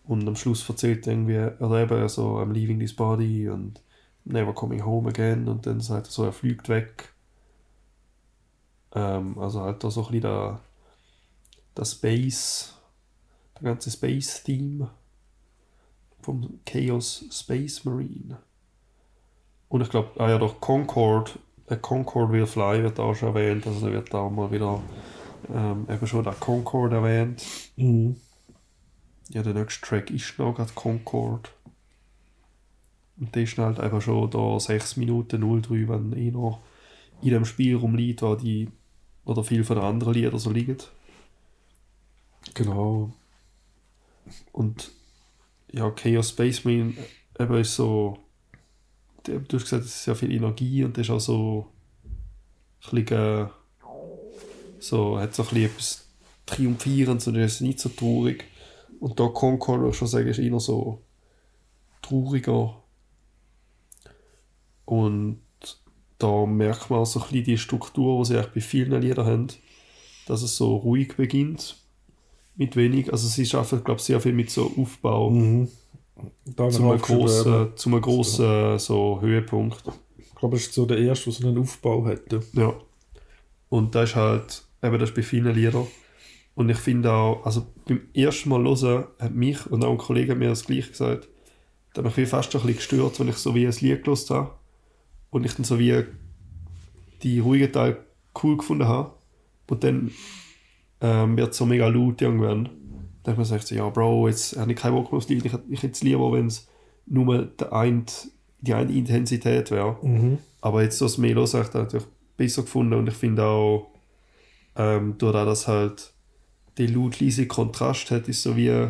[0.05, 3.83] Und am Schluss erzählt er irgendwie, oder eben so, I'm leaving this body und
[4.25, 5.49] never coming home again.
[5.49, 7.13] Und dann sagt er so, er fliegt weg.
[8.93, 10.61] Ähm, also halt da so ein bisschen der,
[11.77, 12.75] der Space,
[13.57, 14.91] der ganze Space-Theme
[16.23, 18.39] vom Chaos Space Marine.
[19.71, 23.67] Und ich glaube, ah ja, doch Concord, äh, Concord Will Fly wird auch schon erwähnt,
[23.67, 24.83] also da wird auch mal wieder
[25.49, 27.43] ähm, eben schon der Concord erwähnt.
[27.77, 28.17] Mhm.
[29.31, 31.53] Ja, der nächste Track ist noch gerade Concord.
[33.19, 36.61] Und der ist halt einfach schon da 6 Minuten 03, wenn eh noch
[37.23, 38.69] in dem Spielraum liegt, wo die
[39.25, 40.79] oder viel von den anderen Lieder so liegen.
[42.55, 43.13] Genau.
[44.51, 44.91] Und
[45.71, 46.95] ja, Chaos Space Marine
[47.39, 48.19] eben ist so.
[49.25, 51.67] Du hast gesagt, es ist sehr viel Energie und das ist auch so.
[52.91, 53.47] Bisschen, äh,
[54.79, 56.07] so hat so ein etwas
[56.47, 58.45] Triumphierendes und ist nicht so traurig.
[58.99, 61.03] Und da Concord, würde ich schon sagen, ist eher so
[62.03, 62.83] trauriger.
[64.85, 65.41] Und
[66.19, 69.27] da merkt man auch so ein bisschen die Struktur, die sie eigentlich bei vielen Liedern
[69.27, 69.47] haben,
[70.27, 71.77] dass es so ruhig beginnt
[72.57, 73.13] mit wenig.
[73.13, 75.69] Also sie schaffen, glaube ich, sehr viel mit so Aufbau Mhm.
[76.45, 79.83] Da zu einem grossen, zu einem grossen so Höhepunkt.
[80.19, 82.41] Ich glaube, das ist so der erste, der so einen Aufbau hatte.
[82.53, 82.75] Ja.
[83.69, 85.87] Und das ist halt, eben das ist bei vielen Liedern.
[86.55, 90.35] Und ich finde auch, also beim ersten Mal hören hat mich und auch ein Kollege
[90.35, 91.29] mir das gleiche gesagt,
[91.95, 94.51] da hat mich fast ein bisschen gestört, wenn ich so wie ein Lied gehört habe
[95.31, 96.05] und ich dann so wie
[97.23, 98.05] die ruhigen Teile
[98.43, 99.13] cool gefunden habe
[99.69, 100.11] und dann
[101.01, 102.69] ähm, wird es so mega laut irgendwann.
[103.23, 105.45] Dann hat man sagt so, ja Bro, jetzt habe ich keinen Bock mehr aufs Lied,
[105.45, 106.69] ich, ich hätte es lieber, wenn es
[107.07, 108.07] nur der ein,
[108.61, 109.97] die eine Intensität wäre.
[110.03, 110.39] Mhm.
[110.61, 112.07] Aber jetzt so das Melo sagt natürlich
[112.37, 113.89] besser gefunden und ich finde auch,
[114.77, 116.13] ähm, durch das, dass halt
[116.79, 118.89] der laut-leise Kontrast hat, ist so wie,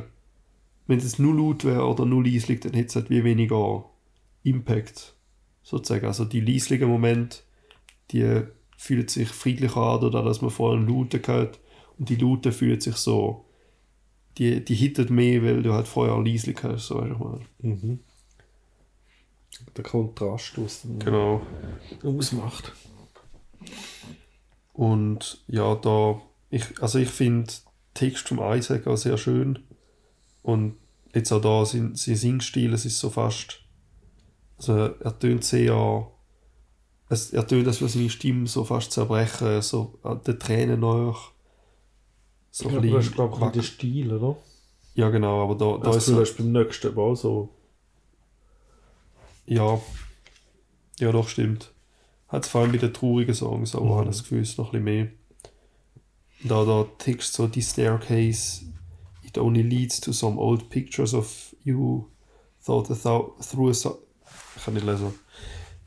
[0.86, 3.84] wenn es nur laut wäre oder nur leislich, dann hätte es halt wie weniger
[4.42, 5.14] Impact,
[5.62, 6.06] sozusagen.
[6.06, 7.38] Also die leislichen Momente,
[8.10, 8.42] die
[8.76, 11.58] fühlen sich friedlicher an, oder dass man vorher einen Lauten gehört
[11.98, 13.44] und die Lauten fühlen sich so,
[14.38, 17.46] die, die hittet mehr, weil du halt vorher leislich hast, so weißt du, meine.
[17.76, 17.98] Mhm.
[19.76, 21.42] Der Kontrast, was dann Genau.
[22.02, 22.72] ausmacht.
[24.72, 27.52] Und ja, da, ich, also ich finde
[27.94, 29.58] Text vom Isaac auch sehr schön.
[30.42, 30.76] Und
[31.14, 33.60] jetzt auch da, sein, sein Singstil, es ist so fast.
[34.56, 36.06] Also er tönt sehr.
[37.08, 41.32] Es, er tönt, als würde seine Stimme so fast zerbrechen, so an den Tränen nach.
[42.50, 44.36] So ein aber das bisschen ist, glaube ich, der Stil, oder?
[44.94, 47.48] Ja, genau, aber da, da Das ist Gefühl hast du beim nächsten aber auch so.
[49.46, 49.80] Ja.
[50.98, 51.72] Ja, doch, stimmt.
[52.28, 53.90] Hat vor allem bei den traurigen Songs, aber Mhm.
[53.90, 55.08] ich habe das Gefühl, es ist noch ein bisschen mehr.
[56.44, 58.64] Da der Text so, die staircase,
[59.22, 62.06] it only leads to some old pictures of you
[62.64, 63.98] thought a thou through a so
[64.56, 65.14] ich kann nicht lesen.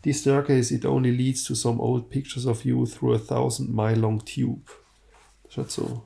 [0.04, 3.97] The staircase, it only leads to some old pictures of you through a thousand mile
[3.97, 4.63] long tube.
[5.43, 6.04] Das ist halt so,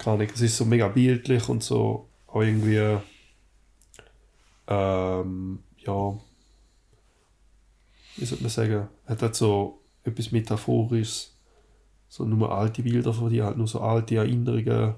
[0.00, 2.98] keine Ahnung, es ist so mega bildlich und so auch irgendwie,
[4.66, 6.18] ähm, ja,
[8.16, 11.36] wie soll man sagen, hat halt so etwas Metaphorisches,
[12.08, 14.94] so nur alte Bilder von dir, halt nur so alte Erinnerungen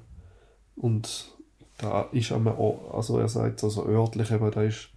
[0.77, 1.35] und
[1.79, 4.89] da ist am, also er sagt so, so örtlich eben, da ist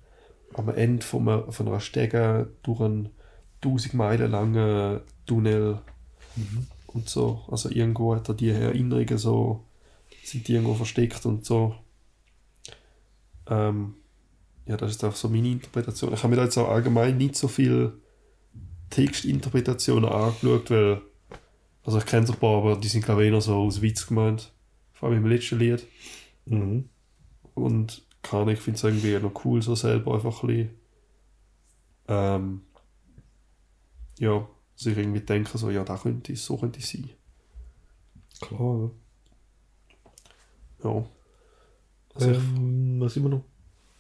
[0.53, 3.09] am Ende von einer, von einer Stege durch einen
[3.63, 5.79] 1000 Meilen langen Tunnel
[6.87, 9.63] und so, also irgendwo hat er die Erinnerungen so,
[10.29, 11.75] sind die irgendwo versteckt und so.
[13.47, 13.95] Ähm,
[14.65, 16.13] ja, das ist auch so meine Interpretation.
[16.13, 17.93] Ich habe mir da jetzt auch allgemein nicht so viel
[18.89, 21.01] Textinterpretationen angeschaut, weil,
[21.83, 24.07] also ich kenne so ein paar, aber die sind glaube ich eher so aus Witz
[24.07, 24.51] gemeint.
[24.93, 25.85] Vor allem im letzten Lied.
[26.45, 26.89] Mhm.
[27.53, 30.69] Und Ahnung, ich finde es irgendwie noch cool, so selber einfach ein bisschen,
[32.07, 32.61] ähm,
[34.19, 37.09] ja, sich irgendwie denken, so, ja, da könnte es, so könnte es sein.
[38.41, 39.04] Klar, Ja.
[40.85, 41.05] Ja.
[42.13, 43.43] Also Ähm, was immer noch?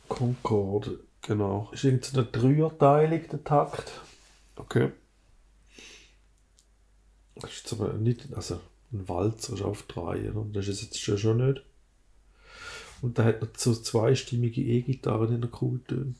[0.07, 0.91] Concord.
[1.21, 1.69] genau.
[1.73, 3.91] Ist irgendeine Dreierteilung der Takt?
[4.55, 4.91] Okay.
[7.35, 8.59] Das ist jetzt aber nicht, also
[8.93, 10.45] ein Walzer ist auf drei, oder?
[10.53, 11.63] das ist jetzt schon, schon nicht.
[13.01, 16.15] Und da hat noch so zweistimmige E-Gitarren in der Cooltönen.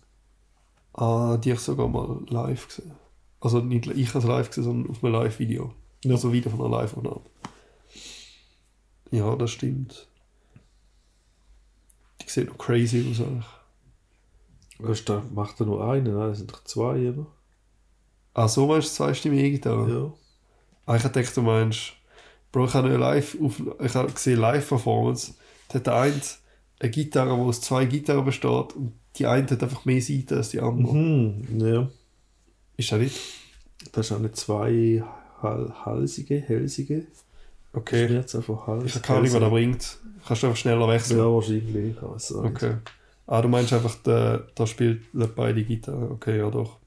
[0.93, 2.91] Ah, die habe ich sogar mal live gesehen.
[3.39, 5.73] Also nicht ich habe es live gesehen, sondern auf einem Live-Video.
[6.03, 6.11] Ja.
[6.11, 7.21] Also wieder von einer Live-Aufnahme.
[9.11, 10.07] Ja, das stimmt.
[12.21, 13.45] Die sieht noch crazy aus eigentlich.
[14.91, 17.27] Ist da, macht er nur einen, nein, das sind doch zwei, oder?
[18.33, 19.89] Ah, so meinst du zweistimmige E-Gitarre?
[19.89, 20.13] Ja.
[20.85, 21.93] Ah, ich gedacht, du meinst,
[22.51, 25.33] Bro, ich habe eine live auf, ich habe gesehen Live-Performance.
[25.69, 26.21] Da hat der eine
[26.79, 30.49] eine Gitarre, die aus zwei Gitarren besteht und die eine hat einfach mehr Seiten als
[30.49, 30.93] die andere.
[30.93, 31.89] Mhm, ja.
[32.77, 33.19] Ist das nicht?
[33.91, 35.03] Das ist auch nicht zwei
[35.41, 37.07] hal halsige, hälsige.
[37.75, 38.07] Okay.
[38.07, 38.85] jetzt einfach Hals.
[38.85, 39.97] Ich habe keine Ahnung, was das bringt.
[40.25, 41.19] Kannst du einfach schneller wechseln?
[41.19, 41.95] Ja, wahrscheinlich.
[41.99, 42.45] Kann es sein.
[42.45, 42.75] Okay.
[43.27, 45.03] Ah, du meinst einfach, der, da spielt
[45.35, 46.11] beide Gitarre.
[46.11, 46.77] Okay, ja doch.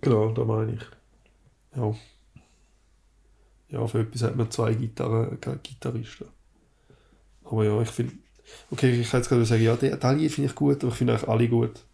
[0.00, 1.76] Genau, da meine ich.
[1.76, 1.94] Ja.
[3.68, 6.26] Ja, für etwas hat man zwei Gitarren, Gitarristen.
[7.44, 8.14] Aber ja, ich finde.
[8.70, 10.98] Okay, ich kann jetzt gerade sagen, ja, der, der Lied finde ich gut, aber ich
[10.98, 11.84] finde eigentlich alle gut.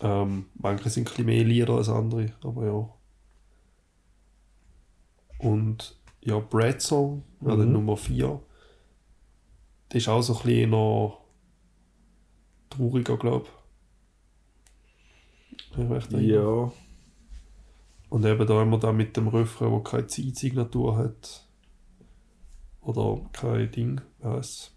[0.00, 2.88] Ähm, manche sind ein bisschen mehr Lieder als andere, aber ja.
[5.38, 7.72] Und ja, Brad Song, Mhm.
[7.72, 8.40] Nummer 4.
[9.92, 11.20] Der ist auch so ein bisschen noch
[12.70, 13.46] trauriger, glaube
[15.76, 16.10] ich.
[16.20, 16.72] Ja.
[18.10, 21.46] Und eben da immer da mit dem Refrain, der keine Zeitsignatur hat.
[22.80, 24.72] Oder kein Ding, heisst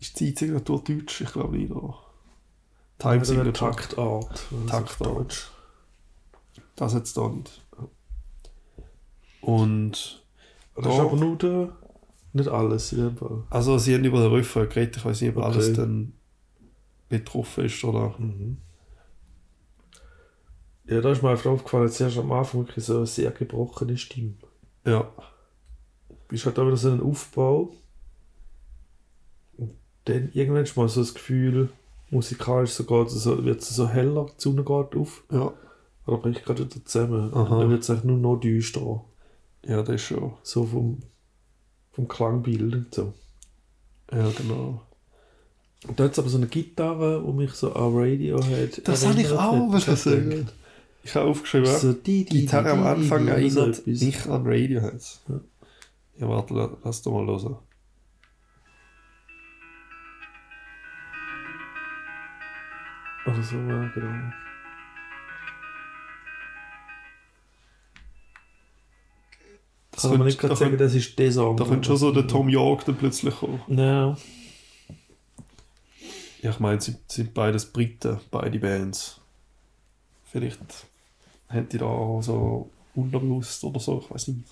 [0.00, 1.20] Ist die Zeitsignatur deutsch?
[1.20, 1.98] Ich glaube nicht, oder?
[2.98, 3.52] Time Time-Signature.
[3.52, 4.46] Taktart.
[4.68, 5.50] Taktart.
[6.76, 7.63] Das hat es da nicht.
[9.46, 10.24] Und
[10.76, 11.72] Das ist Da- aber nur der,
[12.32, 13.44] nicht alles in dem Fall.
[13.50, 15.46] also sie haben über den Refrain geredet, ich weiß nicht, ob Okay.
[15.46, 16.12] alles dann
[17.08, 18.14] betroffen ist oder.
[18.18, 18.56] Mhm.
[20.86, 24.34] Ja, da ist mir einfach aufgefallen, zuerst am Anfang wirklich so eine sehr gebrochene Stimme.
[24.84, 25.08] Ja.
[26.30, 27.70] Ist halt auch wieder so ein Aufbau.
[29.56, 29.70] Und
[30.04, 31.70] dann irgendwann ist mal so das Gefühl,
[32.10, 35.52] musikalisch so geht es so, wird es so heller, die Sonne geht auf, Ja.
[36.04, 37.32] aber bricht gerade wieder zusammen.
[37.32, 37.54] Aha.
[37.54, 39.04] Und dann wird es eigentlich nur noch düsterer.
[39.66, 40.34] Ja, das ist schon.
[40.42, 40.98] So vom,
[41.92, 43.14] vom Klangbild und so.
[44.12, 44.82] Ja, genau.
[45.86, 49.20] Und da hat es aber so eine Gitarre, die mich so an Radiohead Das habe
[49.20, 49.86] ich auch hat.
[49.86, 50.06] hat
[51.02, 54.00] Ich habe aufgeschrieben, So die, die, Gitarre am Anfang erinnert etwas.
[54.02, 55.02] mich an Radiohead.
[55.28, 55.40] Ja.
[56.16, 57.56] Ja, warte, la- lass doch mal hören.
[63.26, 64.32] Oder so, ja, genau.
[69.94, 71.56] Das Kann man nicht gerade da sagen, das ist der Song.
[71.56, 73.60] Da könnte schon so der Tom York dann plötzlich kommen.
[73.68, 74.16] Ja.
[76.42, 79.20] Ja, ich meine, sie sind beides Briten, beide Bands.
[80.24, 80.58] Vielleicht
[81.48, 84.48] haben die da auch so unterbewusst oder so, ich weiß nicht.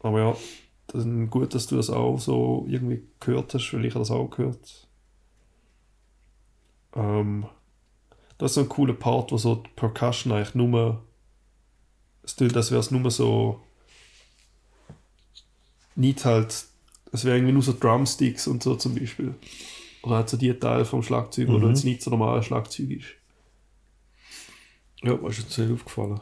[0.00, 0.36] Aber ja,
[0.86, 4.86] dann gut, dass du das auch so irgendwie gehört hast, weil ich das auch gehört.
[6.94, 7.46] Ähm,
[8.38, 11.02] das ist so ein cooler Part, wo so die Percussion eigentlich nur
[12.22, 13.60] es tut, als wäre es nur so
[15.96, 16.66] nicht halt
[17.14, 19.34] es wäre irgendwie nur so Drumsticks und so zum Beispiel.
[20.02, 21.68] Oder halt so die Teil vom Schlagzeug, wo Mhm.
[21.68, 23.06] jetzt nicht so normales Schlagzeug ist.
[25.02, 26.20] Ja, was ist jetzt nicht aufgefallen?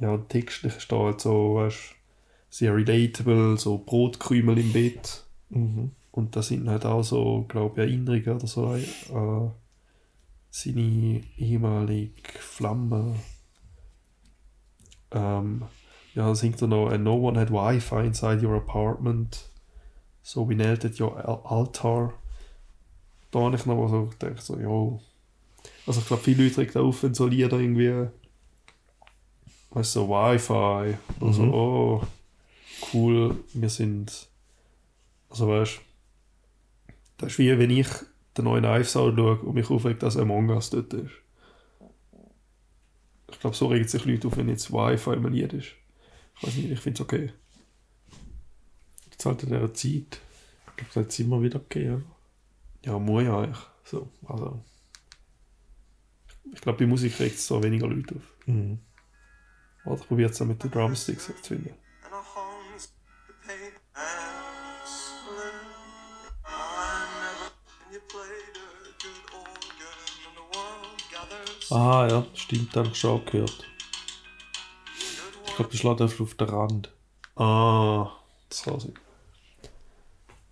[0.00, 1.94] Ja, textlich ist da halt so, weißt
[2.48, 5.24] sehr relatable, so Brotkrümel im Bett.
[5.50, 5.92] Mhm.
[6.10, 9.52] Und da sind halt auch so, glaube ich, Erinnerungen oder so an
[10.50, 13.14] seine ehemalige Flamme.
[15.12, 15.64] Ähm,
[16.14, 19.48] ja, da singt er noch, and no one had Wi-Fi inside your apartment,
[20.22, 22.12] so we knelt at your al- altar.
[23.30, 24.98] Da habe ich noch so gedacht, so, ja.
[25.86, 28.08] Also ich glaube, viele Leute regen auf, wenn so Lieder irgendwie,
[29.70, 31.54] weißt du, so Wi-Fi, oder so, Mhm.
[31.54, 32.02] oh,
[32.92, 34.28] cool, wir sind,
[35.28, 37.86] also weißt du, das ist wie wenn ich
[38.36, 41.10] den neuen Ive-Sound schaue und mich aufregt, dass Among Us dort ist.
[43.30, 45.68] Ich glaube, so regen sich Leute auf, wenn jetzt Wi-Fi im Lied ist.
[46.40, 47.32] Ich weiß nicht, ich finde es okay.
[49.10, 49.84] Jetzt halt in dieser Zeit.
[49.84, 52.06] Ich glaube, das hat es immer wieder gegeben.
[52.82, 52.92] oder?
[52.92, 53.66] Ja, muss ja eigentlich.
[53.84, 54.64] So, also.
[56.52, 58.46] Ich glaube, bei Musik regt es so weniger Leute auf.
[58.46, 58.78] Mhm.
[59.84, 61.74] Oder probiert es mit den Drumsticks zu finden.
[71.70, 73.64] Ah ja, stimmt, habe ich schon gehört.
[75.50, 76.92] Ich glaube, das schlägt einfach auf den Rand.
[77.36, 78.10] Ah,
[78.48, 78.94] das kann sein.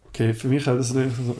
[0.08, 1.36] Okay, für mich hat es nicht so.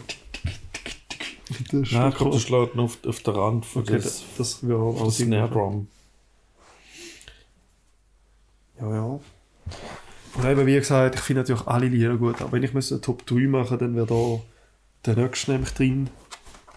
[1.71, 4.61] Das Nein, ich glaube, das schlägt noch auf, auf den Rand von Okay, das, das,
[4.61, 5.51] das wäre auch das Snare.
[5.51, 5.89] Drum.
[8.81, 9.21] Ja, ja.
[10.35, 13.01] Und eben, wie gesagt, ich finde natürlich alle Lieder gut, aber wenn ich müsste eine
[13.01, 14.41] Top 3 machen, dann wäre da
[15.07, 16.11] der nächste nämlich drin.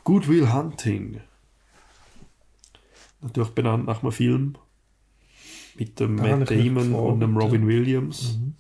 [0.03, 1.21] Good Will Hunting.
[3.21, 4.57] Natürlich benannt nach einem Film.
[5.77, 7.39] Mit dem Da Matt ich Damon und dem ja.
[7.41, 8.53] Robin Williams Mhm.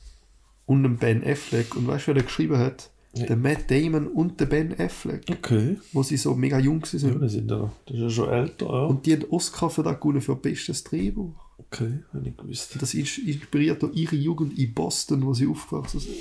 [0.65, 1.75] und dem Ben Affleck.
[1.75, 2.89] Und weißt du, wer der geschrieben hat?
[3.13, 3.25] Nee.
[3.25, 5.77] Der Matt Damon und der Ben Affleck, Okay.
[5.91, 7.21] wo sie so mega jung Ja, sind.
[7.21, 8.85] die sind ja, das ist ja schon älter, ja.
[8.85, 11.33] Und die haben Oscar für das gewonnen für bestes Drehbuch.
[11.57, 12.81] okay, habe ich gewusst.
[12.81, 16.15] Das ist inspiriert durch ihre Jugend in Boston, wo sie aufgewachsen sind.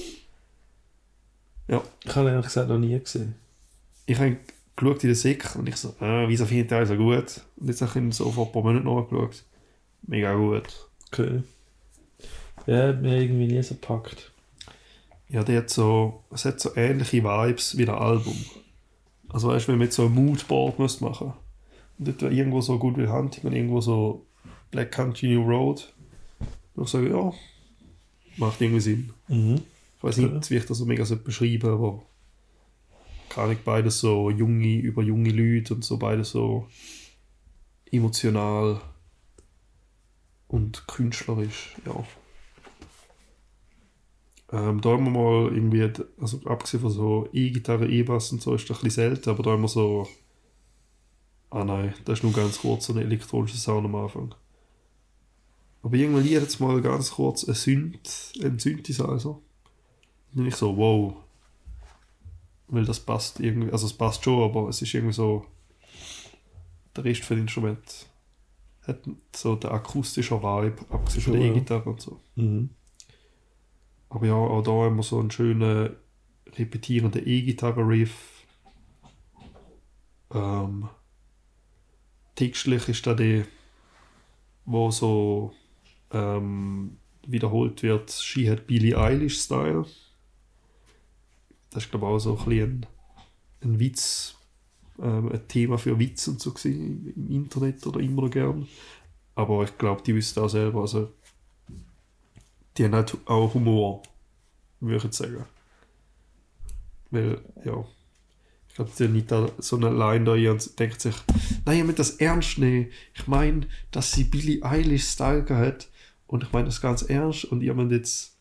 [1.68, 3.34] Ja, Ich habe ehrlich gesagt noch nie gesehen.
[4.06, 4.36] ich habe
[4.76, 7.40] geschaut in der Sek und ich so, ah, wieso findet ihr so gut?
[7.56, 9.44] Und jetzt habe ich ihn so vor ein paar Monaten nachgeschaut.
[10.02, 10.88] Mega gut.
[11.08, 11.42] Okay.
[12.66, 14.32] Ja, hat mir irgendwie nie so gepackt.
[15.28, 18.36] Ja, der hat so, es hat so ähnliche Vibes wie das Album.
[19.28, 21.32] Also weißt du, wenn man jetzt so ein Moodboard müsste machen
[21.98, 24.26] und dort irgendwo so Good Will Hunting und irgendwo so
[24.70, 25.92] Black Country New Road,
[26.74, 27.32] würde ich sagen, ja,
[28.36, 29.12] macht irgendwie Sinn.
[29.28, 29.62] Mhm.
[29.96, 32.02] Ich weiß nicht, wie ich das so mega so beschreiben aber
[33.28, 36.66] kann ich beides so junge, über junge Leute und so beides so
[37.92, 38.80] emotional
[40.50, 42.04] und künstlerisch, ja.
[44.52, 45.88] Ähm, da haben wir mal irgendwie,
[46.20, 49.50] also abgesehen von so E-Gitarre, E-Bass und so, ist das ein bisschen selten, aber da
[49.52, 50.08] haben wir so,
[51.50, 54.34] ah nein, das ist nur ganz kurz so ein elektronischer Sound am Anfang.
[55.82, 59.38] Aber irgendwann jetzt mal ganz kurz ein Synth, ein Synthesizer.
[60.34, 61.14] Und ich so, wow.
[62.66, 65.46] Weil das passt irgendwie, also es passt schon, aber es ist irgendwie so,
[66.96, 68.09] der Rest von Instrument
[68.86, 71.52] hat so den akustischen Vibe, abgesehen von der ja.
[71.52, 72.20] E-Gitarre und so.
[72.36, 72.70] Mhm.
[74.08, 75.96] Aber ja, auch da haben wir so einen schönen
[76.56, 78.44] repetierenden E-Gitarre-Riff.
[80.32, 80.88] Ähm,
[82.34, 83.46] textlich ist da der,
[84.64, 85.52] wo so
[86.10, 89.86] ähm, wiederholt wird, She had Billie Eilish-Style.
[91.70, 92.86] Das ist glaube ich auch so ein,
[93.62, 94.39] ein Witz,
[95.02, 98.68] ähm, ein Thema für Witz und so gewesen, im Internet oder immer gern.
[99.34, 101.12] Aber ich glaube, die wissen auch selber, also
[102.76, 104.02] die haben halt auch Humor,
[104.80, 105.44] würde ich sagen.
[107.10, 107.84] Weil, ja,
[108.68, 111.14] ich glaube, die nicht so eine Line da und denkt sich,
[111.64, 112.88] nein, ich meine das ernst nehmen.
[113.14, 115.88] Ich meine, dass sie Billie Eilish-Style hat
[116.26, 118.36] und ich meine das ganz ernst und ich meine jetzt,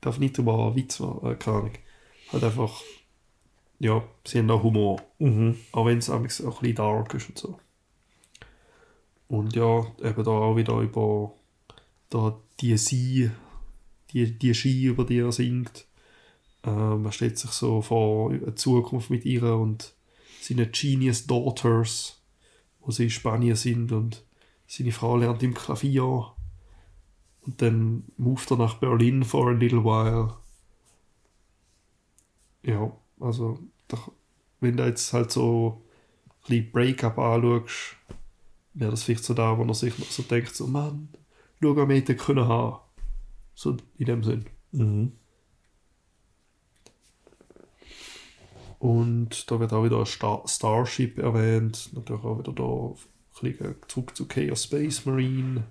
[0.00, 1.72] darf nicht einen Witz machen, äh, keine Ahnung.
[2.32, 2.82] Halt einfach,
[3.78, 5.02] ja, sie haben auch Humor.
[5.18, 5.56] Mhm.
[5.72, 7.58] Auch wenn es auch ein bisschen dark ist und so.
[9.28, 11.32] Und ja, eben da auch wieder über
[12.10, 13.30] da die Sie,
[14.12, 15.86] die, die Ski, über die er singt.
[16.64, 19.94] Ähm, man stellt sich so vor eine Zukunft mit ihr und
[20.40, 22.20] seine Genius Daughters,
[22.80, 24.24] wo sie in Spanien sind und
[24.66, 26.32] seine Frau lernt im Klavier.
[27.42, 30.34] Und dann moved er nach Berlin for a little while.
[32.62, 33.58] Ja, also,
[33.88, 34.12] doch,
[34.60, 35.82] wenn du jetzt halt so
[36.26, 37.96] ein bisschen Breakup anschaust,
[38.74, 41.08] wäre das vielleicht so da, wo er sich noch so denkt, so, Mann,
[41.60, 42.80] schau, wir hätten können haben.
[43.54, 44.46] So in dem Sinn.
[44.72, 45.12] Mhm.
[48.78, 51.90] Und da wird auch wieder ein Star Starship erwähnt.
[51.92, 55.64] Natürlich auch wieder da ein bisschen zurück zu Chaos Space Marine.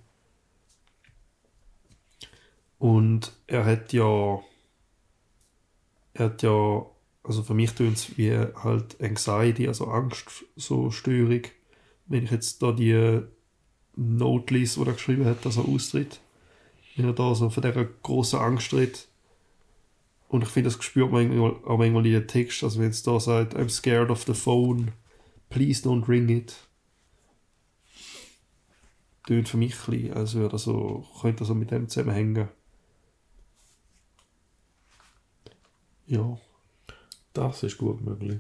[2.80, 4.42] Und er hat ja.
[6.14, 6.86] Er hat ja.
[7.28, 11.42] Also für mich tut es wie halt Anxiety, also Angst, so Störung.
[12.06, 13.22] Wenn ich jetzt da die
[13.98, 16.22] Note lese, die er geschrieben hat, dass er austritt.
[16.96, 19.10] Wenn er da so von dieser großen Angst redet.
[20.30, 22.64] Und ich finde, das spürt man manchmal, auch manchmal in den Text.
[22.64, 24.94] Also wenn es da sagt, I'm scared of the phone,
[25.50, 26.56] please don't ring it.
[29.26, 32.48] Tönt für mich ein bisschen, als würde er so, könnte er so mit dem zusammenhängen.
[36.06, 36.40] Ja,
[37.38, 38.40] Das ist gut möglich.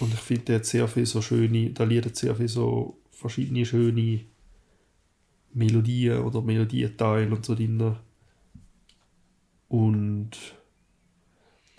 [0.00, 3.66] und ich finde, der hat sehr viel so schöne, der Lied sehr viel so verschiedene
[3.66, 4.24] schöne
[5.52, 7.96] Melodien oder Melodienteile und so drin.
[9.68, 10.30] Und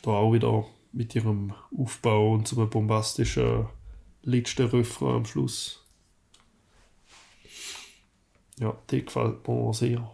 [0.03, 3.65] da auch wieder mit ihrem Aufbau und so einem bombastischen
[4.21, 5.83] letzten Refrain am Schluss.
[8.59, 10.07] Ja, die gefällt mir sehr.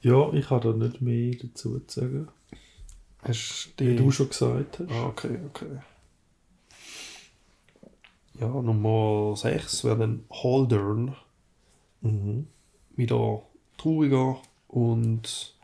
[0.00, 2.28] Ja, ich habe da nicht mehr dazu zu sagen.
[3.22, 4.90] Hast Wie du schon gesagt hast.
[4.90, 5.80] Ah, okay, okay.
[8.40, 11.16] Ja, Nummer 6 wäre dann Haldern.
[12.00, 12.46] Mhm.
[12.94, 13.42] Wieder
[13.76, 15.54] trauriger und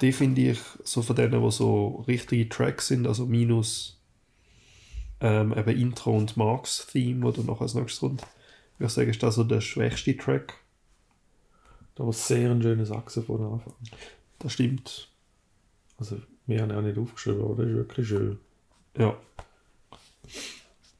[0.00, 4.00] die finde ich so von denen, die so richtige Tracks sind, also minus
[5.20, 8.22] ähm, eben Intro und Marks Theme, wo dann noch als nächstes kommt.
[8.74, 10.54] Ich würde sagen, ist das so der schwächste Track.
[11.94, 13.74] Da war sehr ein schönes Saxophon am Anfang.
[14.38, 15.08] Das stimmt.
[15.98, 16.16] Also,
[16.46, 18.38] wir haben ja auch nicht aufgeschrieben, aber das ist wirklich schön.
[18.96, 19.16] Ja.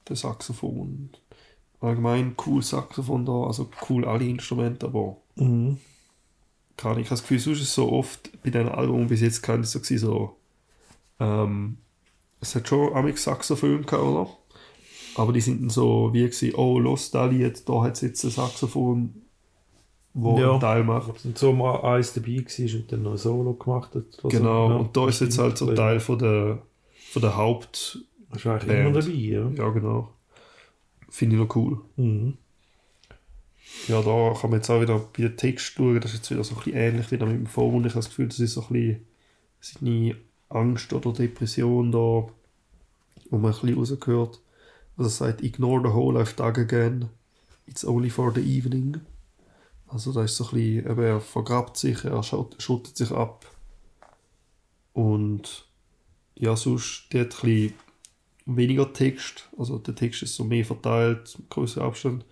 [0.08, 1.10] Der Saxophon.
[1.80, 5.78] Allgemein cool Saxophon da, also cool alle Instrumente, aber Mhm.
[6.76, 9.22] keine Ahnung, ich habe das Gefühl, sonst ist es so oft bei diesen Alben bis
[9.22, 10.36] jetzt kein so gewesen, so
[11.20, 11.78] ähm,
[12.40, 14.28] es hat schon amix Saxophon gehabt, oder?
[15.14, 18.24] Aber die sind dann so wie gewesen, oh, los, da Lied, da hat es jetzt
[18.24, 19.22] ein Saxophon,
[20.14, 20.52] wo Ja.
[20.52, 21.24] einen Teil macht.
[21.24, 24.04] Und so mal eins dabei war und dann noch ein Solo gemacht hat.
[24.30, 24.74] Genau, so.
[24.74, 26.58] Ja, und da ist jetzt halt so ein Teil von der,
[27.10, 27.98] von der Haupt...
[28.30, 29.48] Das ist eigentlich immer dabei, ja.
[29.56, 30.08] Ja, genau.
[31.08, 31.80] Finde ich noch cool.
[31.96, 32.34] Mhm.
[33.88, 36.44] Ja, da kann man jetzt auch wieder bei den Text schauen, das ist jetzt wieder
[36.44, 37.84] so ein bisschen ähnlich wie mit dem Phone.
[37.84, 39.06] Ich habe das Gefühl, das ist so ein bisschen
[39.60, 40.16] seine
[40.48, 42.30] Angst oder Depression da, wo
[43.30, 44.40] man ein bisschen rausgehört.
[44.96, 47.08] Also es sagt, ignore the whole life tag again,
[47.66, 49.00] it's only for the evening.
[49.92, 53.44] Also da ist so ein bisschen, er vergrabt sich, er schottet sich ab.
[54.92, 55.66] Und
[56.36, 57.74] ja, sonst, der hat ein
[58.46, 62.24] weniger Text, also der Text ist so mehr verteilt, größer Abstand.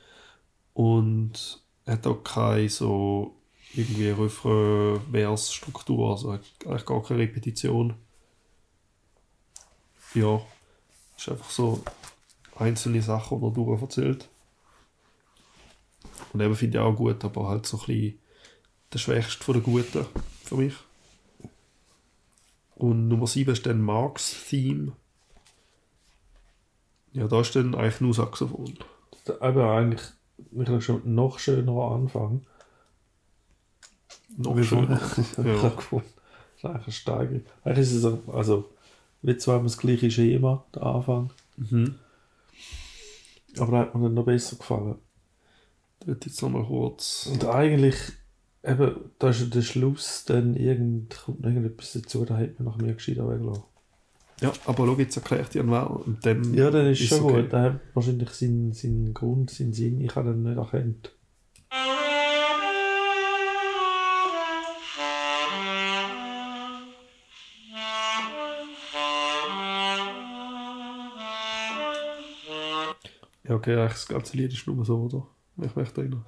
[0.72, 3.34] Und hat auch keine so
[3.74, 7.94] irgendwie Refrain-Vers-Struktur, also eigentlich gar keine Repetition.
[10.14, 10.40] Ja,
[11.16, 11.82] ist einfach so
[12.56, 14.28] einzelne Sachen, die er durch erzählt.
[16.32, 18.18] Und eben finde ich auch gut, aber halt so ein bisschen
[18.92, 20.06] der schwächste von den Guten
[20.44, 20.74] für mich.
[22.76, 24.92] Und Nummer 7 ist dann Marks Theme.
[27.12, 28.78] Ja, da ist dann eigentlich nur Saxophon.
[29.28, 32.46] Eben eigentlich schon noch schönerer Anfang.
[34.36, 35.00] Noch schöner.
[35.18, 35.72] Ich Ja.
[35.72, 37.42] Das ist eigentlich eine Steigerung.
[37.64, 38.68] Eigentlich ist es so- also
[39.22, 41.96] wie zwar das gleiche Schema, der Anfang, Mhm.
[43.58, 44.96] aber da hat mir dann noch besser gefallen.
[46.08, 47.28] Dort jetzt nochmal kurz.
[47.30, 47.96] Und eigentlich,
[48.64, 52.72] eben, da ist ja der Schluss, dann irgend, kommt noch irgendetwas dazu, da hätte man
[52.72, 53.64] nach mir gescheiter weggelassen.
[54.40, 56.54] Ja, aber schau, jetzt erklärt dir wer und dann.
[56.54, 57.42] Ja, dann ist, Ist schon okay.
[57.42, 57.52] gut.
[57.52, 60.00] Der hat wahrscheinlich seinen, seinen Grund, seinen Sinn.
[60.00, 61.12] Ich habe den nicht erkannt.
[73.46, 75.37] Ja, okay, das ganze Lied ist nur so, oder?
[75.62, 76.24] Ich möchte erinnern.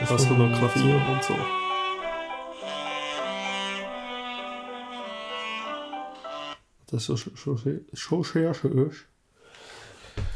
[0.00, 1.34] Es Das kommt noch noch Klavier und so.
[6.86, 8.90] Das ist schon, schon, schon, schon sehr schön.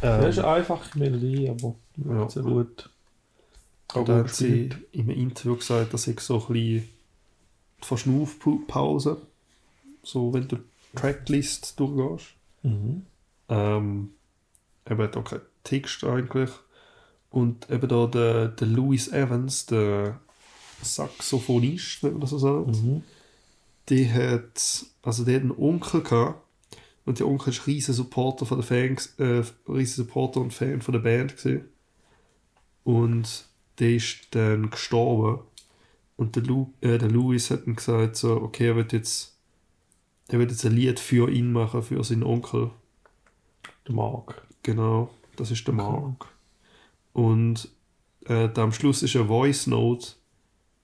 [0.01, 2.29] Das ist Ähm, eine einfache Melodie, aber Ja.
[2.29, 2.91] sehr gut.
[3.89, 6.89] Auch da hat sie im Interview gesagt, dass ich so ein bisschen die
[7.81, 9.21] Verschnaufpause,
[10.03, 12.35] so wenn du die Tracklist durchgehst.
[12.63, 13.07] Mhm.
[13.49, 14.11] Ähm,
[14.89, 16.51] eben hat auch keinen Text eigentlich.
[17.35, 20.21] Und eben da der, der Louis Evans, der
[20.81, 23.03] Saxophonist, wenn man das so sagt, Mhm.
[23.89, 26.41] der hat, also der hat einen Onkel gehabt.
[27.05, 30.93] Und der Onkel ist riesen Supporter von der Fans, äh, riesen Supporter und Fan von
[30.93, 31.65] der Band gewesen.
[32.85, 33.47] Und
[33.81, 35.43] der ist dann gestorben.
[36.17, 39.37] Und der, Lu, äh, der Louis hat dann gesagt, so, okay, er wird jetzt,
[40.29, 42.71] er wird jetzt ein Lied für ihn machen, für seinen Onkel.
[43.89, 44.47] Der Mark.
[44.63, 46.29] Genau, das ist der Mark.
[47.15, 47.69] Und
[48.27, 50.09] äh, am Schluss ist eine Voice Note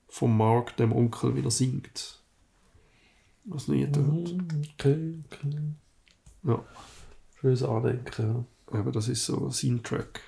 [0.09, 2.23] vom Mark, dem Onkel, wie er singt.
[3.45, 4.23] Was nicht mhm.
[4.25, 5.59] Mhm, Okay, okay.
[6.45, 6.65] Ja,
[7.41, 8.79] Schönes Andenken, ja.
[8.79, 10.21] aber das ist so sein Track.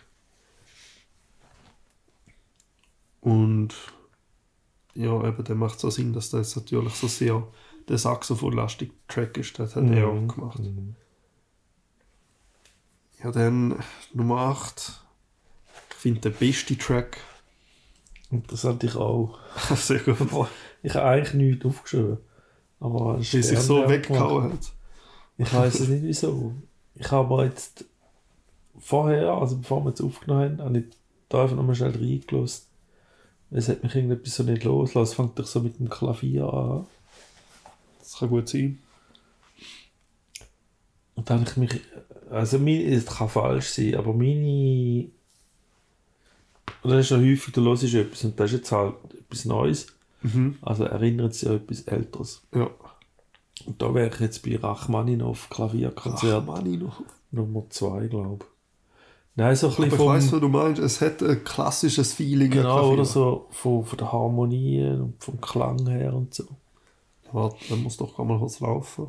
[3.21, 3.75] Und
[4.95, 7.47] ja, eben, der macht so Sinn, dass das natürlich so sehr
[7.89, 10.29] der Saxophonlastige Track ist, das hat er auch Mhm.
[10.29, 10.59] gemacht.
[10.59, 10.97] Mhm.
[13.23, 13.79] Ja, dann
[14.13, 15.02] Nummer 8.
[16.03, 17.19] Ich finde der beste Track.
[18.33, 19.39] Interessant, ich auch.
[19.77, 20.17] Sehr gut.
[20.83, 22.19] Ich habe eigentlich nichts aufgeschrieben.
[22.81, 24.73] Aber Wie sich so weggehauen hat.
[25.39, 26.55] Ich weiß es nicht wieso.
[26.97, 27.85] Ich habe jetzt
[28.81, 30.85] vorher, also bevor wir jetzt aufgenommen haben, habe ich
[31.29, 32.67] da einfach nochmal schnell reingelassen.
[33.53, 35.13] Es hat mich irgendetwas so nicht losgelassen.
[35.13, 36.87] Es fängt doch so mit dem Klavier an.
[38.01, 38.81] Das kann gut sein.
[41.15, 41.81] Und dann habe ich mich.
[42.29, 45.13] Also, mein, es kann falsch sein, aber meine.
[46.83, 49.87] Und das ist ja häufig, du hörst etwas und das ist jetzt halt etwas Neues.
[50.23, 50.57] Mhm.
[50.63, 52.43] Also erinnert sich an etwas Älteres.
[52.55, 52.71] Ja.
[53.67, 57.03] Und da wäre ich jetzt bei Rachmaninov Klavierkonzert Rachmaninoff.
[57.31, 58.47] Nummer 2, glaube ich.
[59.35, 60.09] Nein, so ein Aber bisschen ich vom.
[60.09, 60.83] weiss, was du meinst.
[60.83, 62.51] Es hat ein klassisches Feeling.
[62.51, 66.45] genau, oder so von, von der Harmonie und vom Klang her und so.
[67.33, 69.09] Warte, dann muss doch mal kurz laufen.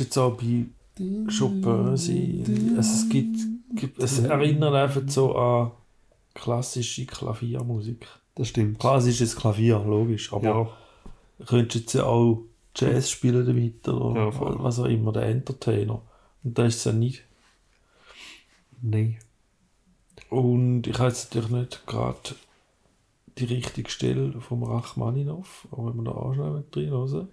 [0.00, 0.66] Jetzt auch bei
[0.98, 2.74] Chopin sein.
[2.76, 3.38] Also es gibt,
[3.74, 5.70] gibt es erinnert einfach so an
[6.34, 8.06] klassische Klaviermusik.
[8.34, 8.78] Das stimmt.
[8.78, 10.70] Klar, es ist ein Klavier, logisch, aber Ja.
[11.38, 12.44] du könntest jetzt ja auch
[12.76, 16.02] Jazz spielen damit oder Ja, was auch immer, der Entertainer.
[16.42, 17.24] Und da ist es ja nicht.
[18.80, 19.18] Nein.
[20.30, 22.18] Und ich habe jetzt natürlich nicht gerade
[23.38, 27.28] die richtige Stelle vom Rachmaninov, aber wenn wir da mit drin hören.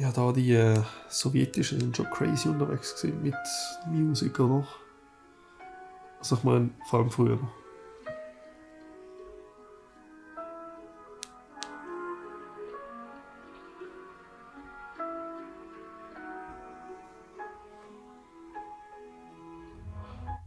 [0.00, 0.80] Ja, da die äh,
[1.10, 3.34] Sowjetischen sind schon crazy unterwegs gewesen mit
[3.86, 4.66] Musik, oder?
[6.18, 7.38] Also ich meine, vor allem früher.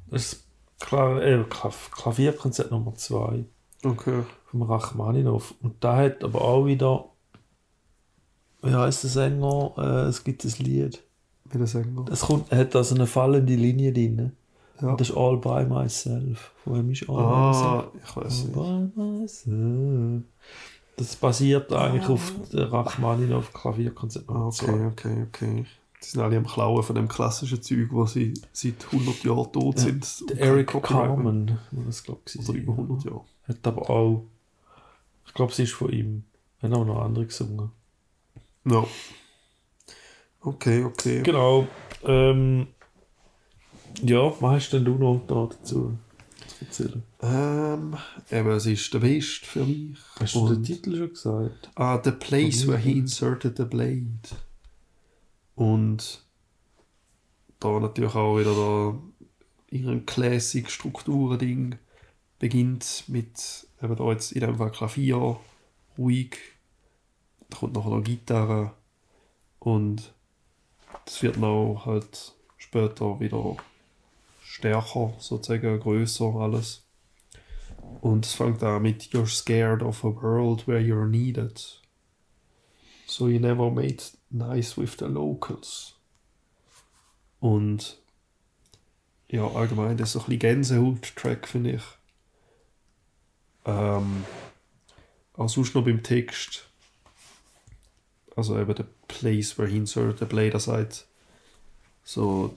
[0.09, 0.47] Das ist
[0.79, 3.45] klar, äh, Klav Klavierkonzert Nummer 2
[3.85, 4.23] Okay.
[4.45, 5.53] vom Rachmaninov.
[5.61, 7.12] Und da hat aber auch wieder,
[8.63, 9.73] wie heißt der Sänger?
[9.77, 11.03] Äh, es gibt ein Lied.
[11.51, 12.05] Wie der Sänger.
[12.11, 14.31] Es kommt, er hat also eine fallende Linie drin.
[14.81, 14.89] Ja.
[14.89, 16.51] Und das ist All by Myself.
[16.63, 18.03] Von wem ist All by Ah, Myself?
[18.03, 18.57] ich weiß nicht.
[18.57, 20.23] All by myself.
[20.95, 24.85] Das basiert eigentlich auf der Rachmaninov Klavierkonzert Ah, okay, 2.
[24.87, 25.65] okay, okay.
[26.03, 29.75] Die sind alle am Klauen von dem klassischen Zeug, wo sie seit 100 Jahren tot
[29.77, 30.29] Ja, sind.
[30.29, 32.39] Der Eric Carmen, das glaube ich.
[32.47, 33.21] Oder über 100 Jahre.
[33.47, 34.23] Hat aber auch,
[35.25, 36.23] ich glaube, sie ist von ihm.
[36.61, 37.71] Er hat auch noch andere gesungen.
[38.65, 38.85] Ja.
[40.41, 41.21] Okay, okay.
[41.23, 41.67] Genau.
[42.03, 42.67] Ähm,
[44.01, 45.97] ja, was hast denn du noch da dazu
[46.47, 47.03] zu erzählen?
[47.21, 47.95] Ähm,
[48.31, 49.97] eben, es ist der Best für mich.
[50.19, 51.69] Hast du den Und- Titel schon gesagt?
[51.75, 54.19] Ah, The Place Where He Inserted the Blade.
[55.55, 56.23] Und
[57.59, 58.99] da natürlich auch wieder da
[59.69, 61.77] irgendein Classic-Strukturen-Ding
[62.39, 65.39] beginnt mit eben da jetzt in dem Fall Klavier,
[65.97, 66.37] ruhig,
[67.53, 68.73] da kommt noch Gitarre
[69.59, 70.13] und
[71.05, 73.57] das wird noch halt später wieder
[74.43, 76.83] stärker, sozusagen größer alles.
[78.01, 81.61] Und es fängt an mit You're scared of a world where you're needed.
[83.05, 85.95] So you never made nice with the locals.
[87.39, 87.99] Und
[89.27, 91.83] ja, allgemein, das ist so ein bisschen Gänsehaut-Track, finde ich.
[93.65, 94.25] Ähm,
[95.33, 96.69] auch sonst noch beim Text.
[98.35, 101.05] Also eben the place where he inserted the blade, er sagt
[102.03, 102.53] so,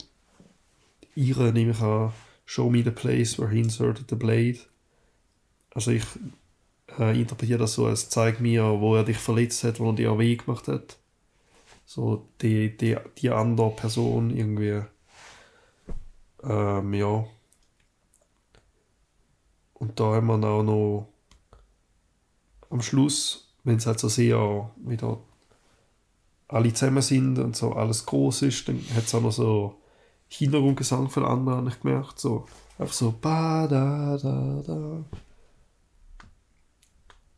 [1.14, 2.12] ihre nehme ich an,
[2.44, 4.58] show me the place where he inserted the blade.
[5.74, 6.04] Also ich
[6.98, 10.18] äh, interpretiere das so, als zeig mir, wo er dich verletzt hat, wo er dir
[10.18, 10.96] weh gemacht hat.
[11.84, 14.82] So die, die, die andere Person irgendwie.
[16.42, 17.26] Ähm, ja.
[19.74, 21.08] Und da haben wir dann auch noch
[22.70, 25.20] am Schluss, wenn es halt so sehr wieder
[26.48, 29.80] alle zusammen sind und so alles groß ist, dann hat es auch noch so
[30.28, 32.18] Hintergrundgesang von anderen, ich gemerkt.
[32.18, 32.46] So,
[32.78, 35.04] einfach so ba da da da.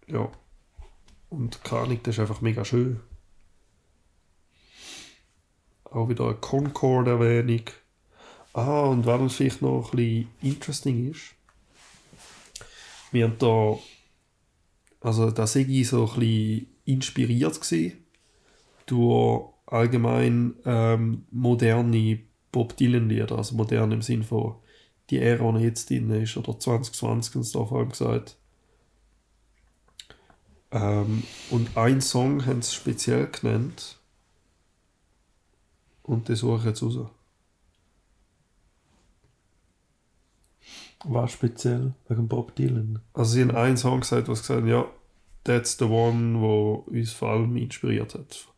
[0.06, 0.30] Ja.
[1.30, 3.00] Und Ahnung, das ist einfach mega schön.
[5.84, 7.64] Auch wieder eine Concord-Erwähnung.
[8.54, 11.34] Ah, und was vielleicht noch ein bisschen interesting ist,
[13.12, 13.78] wir haben da,
[15.00, 18.07] also da sei ich so ein bisschen inspiriert gewesen
[18.90, 22.20] durch allgemein ähm, moderne
[22.50, 24.56] Bob Dylan-Lieder, also modern im Sinn von
[25.10, 28.36] die Ära, die jetzt drin ist, oder 2020 haben sie da vor allem gesagt.
[30.70, 33.98] Ähm, und ein Song haben sie speziell genannt.
[36.02, 37.10] Und den suche ich jetzt raus.
[41.04, 43.00] War speziell wegen Bob Dylan.
[43.12, 44.86] Also sie haben einen Song gesagt, was gesagt ja,
[45.44, 48.48] that's the one, wo uns vor allem inspiriert hat.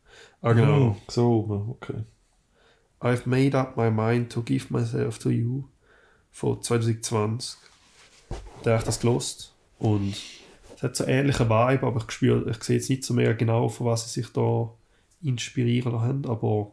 [0.42, 0.94] Ah genau.
[0.94, 2.04] Hm, so, okay.
[3.00, 5.64] I've made up my mind to give myself to you
[6.30, 7.56] von 2020.
[8.62, 10.14] Da habe ich das gelost und
[10.76, 13.32] es hat so einen ähnlichen Vibe, aber ich spüre, ich sehe jetzt nicht so mega
[13.32, 14.70] genau, von was sie sich da
[15.22, 16.72] inspirieren haben, aber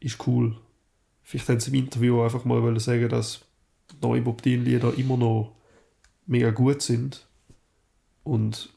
[0.00, 0.56] ist cool.
[1.22, 3.44] Vielleicht haben sie im Interview einfach mal wollen sagen, dass
[4.00, 5.54] neue Bob Dylan Lieder immer noch
[6.26, 7.26] mega gut sind
[8.24, 8.72] und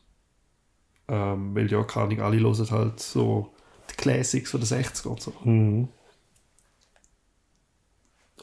[1.07, 3.53] ähm, weil ja, keine Ahnung, alle hören halt so
[3.89, 5.33] die Classics von den 60 und so.
[5.43, 5.89] Mhm.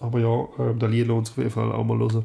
[0.00, 2.24] Aber ja, ähm, der Lied lohnt sich auf jeden Fall auch mal hören.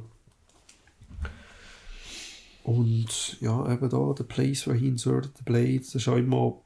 [2.64, 6.62] Und ja, eben da, The Place Where He Inserted the Blade, das ist auch immer,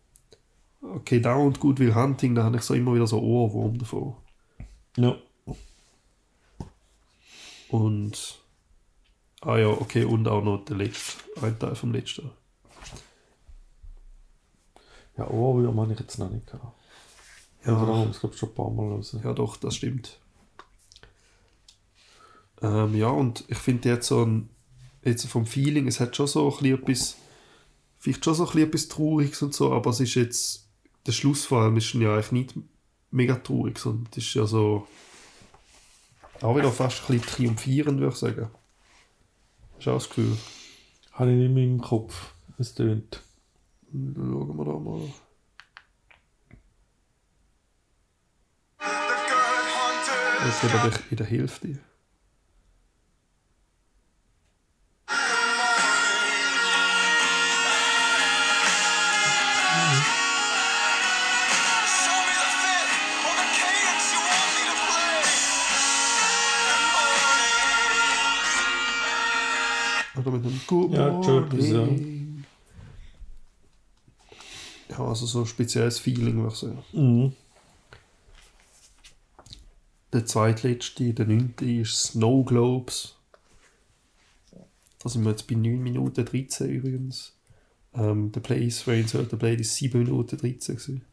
[0.82, 4.16] okay, da und gut will Hunting, da habe ich so immer wieder so Ohrwurm davon.
[4.96, 5.18] Ja.
[7.70, 8.40] Und,
[9.42, 12.32] ah ja, okay, und auch noch der letzte, ein Teil vom letzten.
[15.20, 16.64] Ja, Ohrwürm habe ich jetzt noch nicht gehabt.
[17.66, 17.74] Ja.
[17.74, 19.22] Ja, Darum, das glaube ich schon ein paar Mal hören.
[19.22, 20.18] ja doch, das stimmt.
[22.62, 24.50] Ähm, ja, und ich finde jetzt so ein,
[25.04, 27.16] jetzt vom Feeling, es hat schon so ein bisschen etwas,
[27.98, 30.70] vielleicht schon so ein bisschen etwas Trauriges und so, aber es ist jetzt,
[31.06, 32.56] der Schluss vor allem ist ja eigentlich nicht
[33.12, 34.88] mega traurig, sondern es ist ja so,
[36.42, 38.50] auch wieder fast ein bisschen triumphierend, würde ich sagen.
[39.76, 40.38] Hast du auch das Gefühl?
[41.12, 42.34] Habe ich nicht mehr im Kopf.
[42.58, 43.22] Es tönt.
[43.92, 45.02] Da mal.
[48.80, 50.46] The good hunter.
[50.46, 51.68] Jetzt sind wir in der Hälfte.
[59.68, 60.04] Morning.
[70.16, 70.92] Oder mit einem Good
[71.26, 72.19] Chirpers, ja.
[74.90, 76.84] Ja, also so ein spezielles Feeling, würde ich sagen.
[76.94, 77.34] Mhm.
[80.12, 83.16] Der zweitletzte, der neunte, ist Snow Globes.
[85.02, 87.34] Da sind wir jetzt bei 9 Minuten 13 übrigens.
[87.94, 91.06] Ähm, der Place where Insert the Blade ist 7 Minuten 13 gewesen.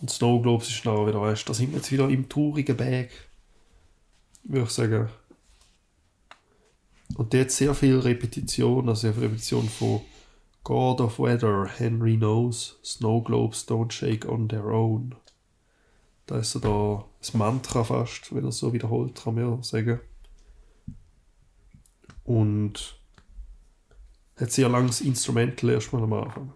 [0.00, 3.10] Und Snow Globes ist noch wieder, weißt da sind wir jetzt wieder im traurigen Berg.
[4.42, 5.08] Würde ich sagen.
[7.14, 10.00] Und der hat sehr viel Repetition, also sehr viel Repetition von
[10.64, 15.14] God of Weather, Henry Knows, Snow Globes don't shake on their own.
[16.26, 20.00] Da ist so da das Mantra fast, wenn er so wiederholt, kann man ja sagen.
[22.24, 22.98] Und
[24.36, 26.52] hat sehr langes Instrumental erstmal am Anfang.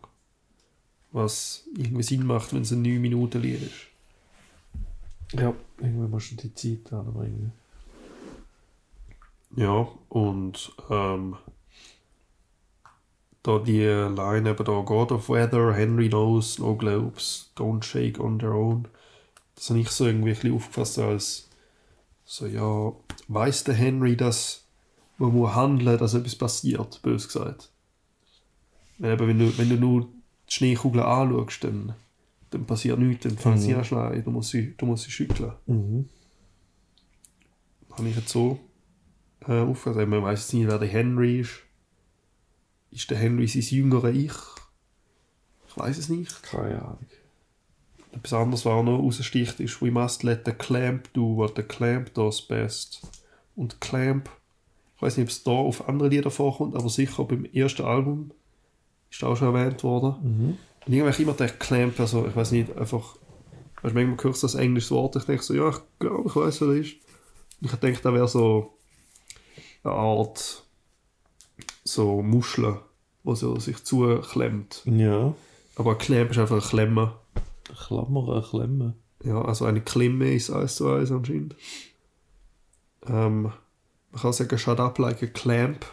[1.13, 3.89] Was irgendwie Sinn macht, wenn es ein 9 Minuten Lied ist.
[5.35, 7.53] Ja, irgendwie musst du die Zeit anbringen.
[9.57, 11.37] Ja, und ähm,
[13.49, 18.39] da die Line eben da God of Weather, Henry knows, no globes, don't shake on
[18.39, 18.87] their own.
[19.55, 21.49] Das habe ich so irgendwie ein bisschen aufgefasst als
[22.25, 22.93] so, ja,
[23.29, 24.67] weiß der Henry, dass
[25.17, 27.71] man muss handeln, dass etwas passiert, bös gesagt.
[28.99, 30.09] Weil eben, wenn du, wenn du nur
[30.49, 31.95] die Schneekugel anschaust, dann,
[32.51, 35.11] dann passiert nichts, dann fangen sie an zu schneien, du musst sie, du musst sie
[35.11, 35.53] schütteln.
[35.67, 36.09] Mhm.
[37.93, 38.61] habe ich jetzt so
[39.47, 40.07] äh, aufgefasst.
[40.07, 41.63] Man weiß nicht, wer der Henry ist.
[42.91, 44.33] Ist der Henry sein jüngerer Ich?
[45.69, 46.43] Ich weiß es nicht.
[46.43, 47.07] Keine Ahnung.
[48.13, 51.63] Etwas anderes, was auch noch raussticht, ist We must let the clamp do what the
[51.63, 53.03] clamp does best.
[53.55, 54.31] Und Clamp,
[54.97, 58.31] ich weiß nicht, ob es da auf andere Lieder vorkommt, aber sicher beim ersten Album
[59.11, 60.17] ist auch schon erwähnt worden.
[60.23, 60.59] Mhm.
[60.87, 63.17] Und irgendwie habe immer der Clamp, also ich weiß nicht, einfach
[63.83, 66.61] Weißt, manchmal hörst du das englische Wort, ich denke so, ja, ich glaube, ich weiß,
[66.61, 66.97] was das ist.
[67.61, 68.75] Und ich denke, da wäre so
[69.85, 70.65] eine Art
[71.85, 72.81] so Muschel,
[73.25, 74.83] wo so sich zuklemmt.
[74.85, 75.35] Ja.
[75.77, 77.15] Aber ein Klemm ist einfach ein Klemme.
[77.87, 78.95] Klammer, eine Klemme.
[79.25, 81.57] Ja, also eine Klemme ist eins zu eins anscheinend.
[83.07, 83.53] Ähm,
[84.11, 85.87] man kann sagen, shut up like a clamp.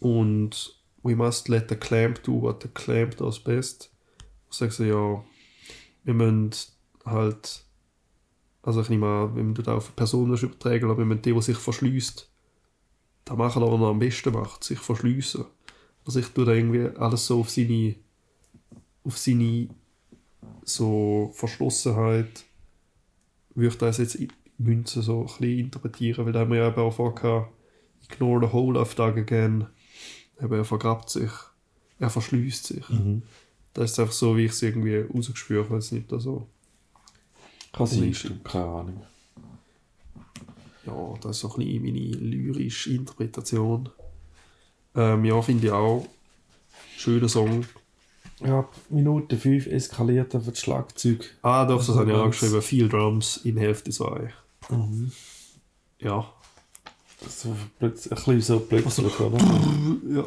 [0.00, 3.90] Und we must let the clamp do what the clamp does best.
[4.50, 5.24] Ich sage so, ja,
[6.04, 6.50] wir müssen
[7.04, 7.64] halt,
[8.62, 11.42] also ich nehme an, wir müssen das auf Personen übertragen, aber wir müssen die, die
[11.42, 12.30] sich verschließt,
[13.24, 15.44] da machen aber noch am besten macht, sich verschliessen.
[16.04, 17.94] Also ich tue da irgendwie alles so auf seine,
[19.04, 19.68] auf seine
[20.64, 22.44] so Verschlossenheit,
[23.54, 26.68] würde ich das jetzt in Münzen so ein bisschen interpretieren, weil da haben wir ja
[26.68, 27.48] eben auch vorher
[28.02, 29.66] ignore the whole of Doug again.
[30.40, 31.30] Eben, er vergrabt sich,
[31.98, 32.84] er verschließt sich.
[33.72, 36.48] Das ist einfach so, wie ich es irgendwie rausgespürt habe, es nicht da so.
[37.72, 38.14] Kann sein,
[38.44, 39.02] keine Ahnung.
[40.86, 43.88] Ja, das ist so ein bisschen meine lyrische Interpretation.
[44.94, 46.06] Ähm, ja, finde ich auch.
[46.96, 47.64] Schöner Song.
[48.40, 51.36] Ja, Minute 5 eskaliert auf das Schlagzeug.
[51.42, 52.62] Ah, doch, das Also habe ich auch geschrieben.
[52.62, 54.32] Viel Drums in Hälfte 2.
[56.00, 56.30] Ja.
[57.28, 59.38] So plötzlich, ein bisschen so plötzlich, oder?
[60.10, 60.24] ja.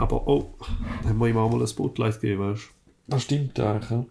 [0.00, 0.54] Aber oh,
[1.02, 2.70] da haben wir ihm auch mal ein Spotlight gegeben, weißt
[3.06, 4.04] Das stimmt eigentlich, ja.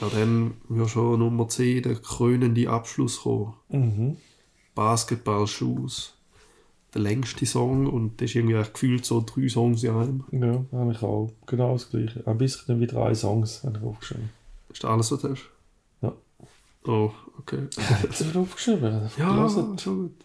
[0.00, 3.54] Ja, dann wird schon Nummer 10 der krönende Abschluss kommen.
[3.68, 4.16] Mhm.
[4.74, 6.14] Basketball Shoes.
[6.94, 10.24] Der längste Song und das ist irgendwie gefühlt so drei Songs in einem.
[10.30, 11.30] Ja, habe ich auch.
[11.46, 12.26] Genau das gleiche.
[12.26, 14.30] Ein bisschen wie drei Songs habe ich aufgeschrieben.
[14.70, 15.50] Ist das alles, was du hast?
[16.00, 16.14] Ja.
[16.86, 17.66] Oh, okay.
[18.08, 19.10] Hast du das aufgeschrieben?
[19.18, 20.24] Ja, schon gut.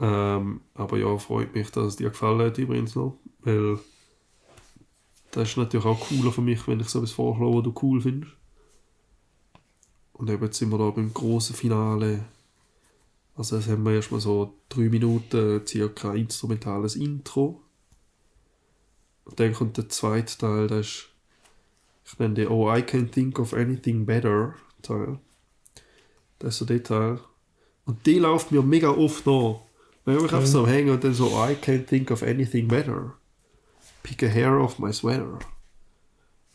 [0.00, 3.16] Ähm, aber ja, freut mich, dass es dir gefallen hat übrigens noch.
[3.40, 3.78] Weil
[5.36, 8.00] das ist natürlich auch cooler für mich, wenn ich so etwas vorschlage, was du cool
[8.00, 8.32] findest.
[10.14, 12.24] Und eben jetzt sind wir da beim grossen Finale.
[13.34, 17.60] Also jetzt haben wir erstmal so drei Minuten circa instrumentales Intro.
[19.26, 21.08] Und dann kommt der zweite Teil, das ist,
[22.06, 25.18] ich nenne den Oh, I can't think of anything better Teil.
[26.38, 27.20] Das ist so der Teil.
[27.84, 29.60] Und die läuft mir mega oft nach.
[30.06, 33.12] Wenn ich einfach so am Hängen und dann so, I can't think of anything better.
[34.06, 35.40] Pick a hair off my sweater.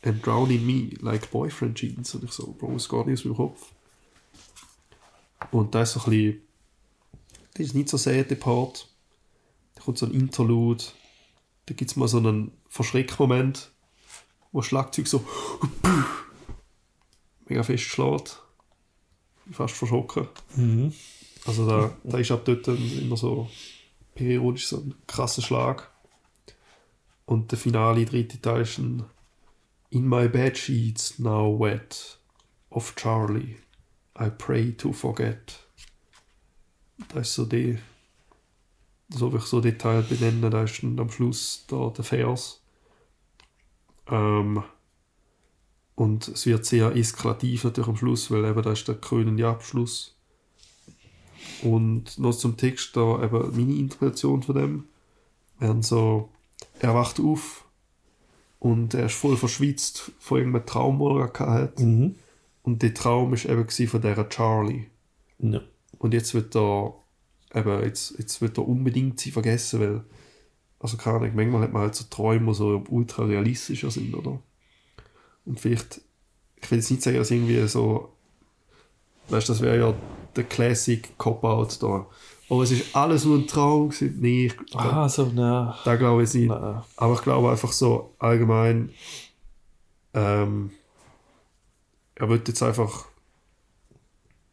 [0.04, 2.16] And drown in me like boyfriend jeans.
[2.16, 3.74] Und ich so, Bro, es geht nicht aus meinem Kopf.
[5.52, 6.42] Und das ist so ein bisschen,
[7.54, 8.88] das ist nicht so sehr der Part.
[9.76, 10.86] Da kommt so ein Interlude.
[11.66, 13.70] Da gibt es mal so einen Verschreckmoment,
[14.54, 15.22] wo das Schlagzeug so
[17.48, 18.42] mega fest schlägt.
[19.52, 20.30] Fast verschrocken.
[20.56, 20.94] Mhm.
[21.46, 23.50] Also da, da ist ab dort immer so
[24.16, 25.91] periodisch so ein krasser Schlag.
[27.32, 29.06] Und der finale dritte Teil ist ein
[29.90, 32.20] In my bed sheets now wet
[32.70, 33.56] of Charlie
[34.20, 35.66] I pray to forget.
[37.08, 37.78] Das ist so die
[39.08, 42.62] so wie ich so den Teil benenne, da ist dann am Schluss da der Vers.
[44.08, 44.64] Ähm,
[45.96, 50.18] und es wird sehr eskalativ natürlich am Schluss, weil eben da ist der krönende Abschluss.
[51.62, 54.84] Und noch zum Text da eben meine Interpretation von dem.
[55.60, 56.28] Wären so,
[56.82, 57.66] er wacht auf
[58.60, 61.80] und er ist voll verschwitzt von irgendeinem Traum, den er gehabt hat.
[61.80, 62.16] Mhm.
[62.64, 64.88] Und der Traum ist eben von dieser Charlie.
[65.40, 65.62] Ja.
[65.98, 66.96] Und jetzt wird er
[67.54, 70.04] eben, jetzt, jetzt wird er unbedingt sie vergessen, weil,
[70.80, 74.40] also keine Ahnung, manchmal hat man halt so Träume, die so ultra realistischer sind, oder?
[75.46, 76.02] Und vielleicht,
[76.62, 78.14] ich will jetzt nicht sagen, dass irgendwie so,
[79.30, 79.94] weißt du, das wäre ja
[80.36, 82.08] der Classic Cop-Out da.
[82.54, 84.18] Oh, es ist alles nur ein Traum gewesen.
[84.20, 85.74] Nee, ich, Ah, so, nein.
[85.86, 86.50] da glaube ich nicht.
[86.50, 86.82] Nein.
[86.98, 88.90] Aber ich glaube einfach so allgemein,
[90.14, 90.72] ähm,
[92.16, 93.06] er wird jetzt einfach,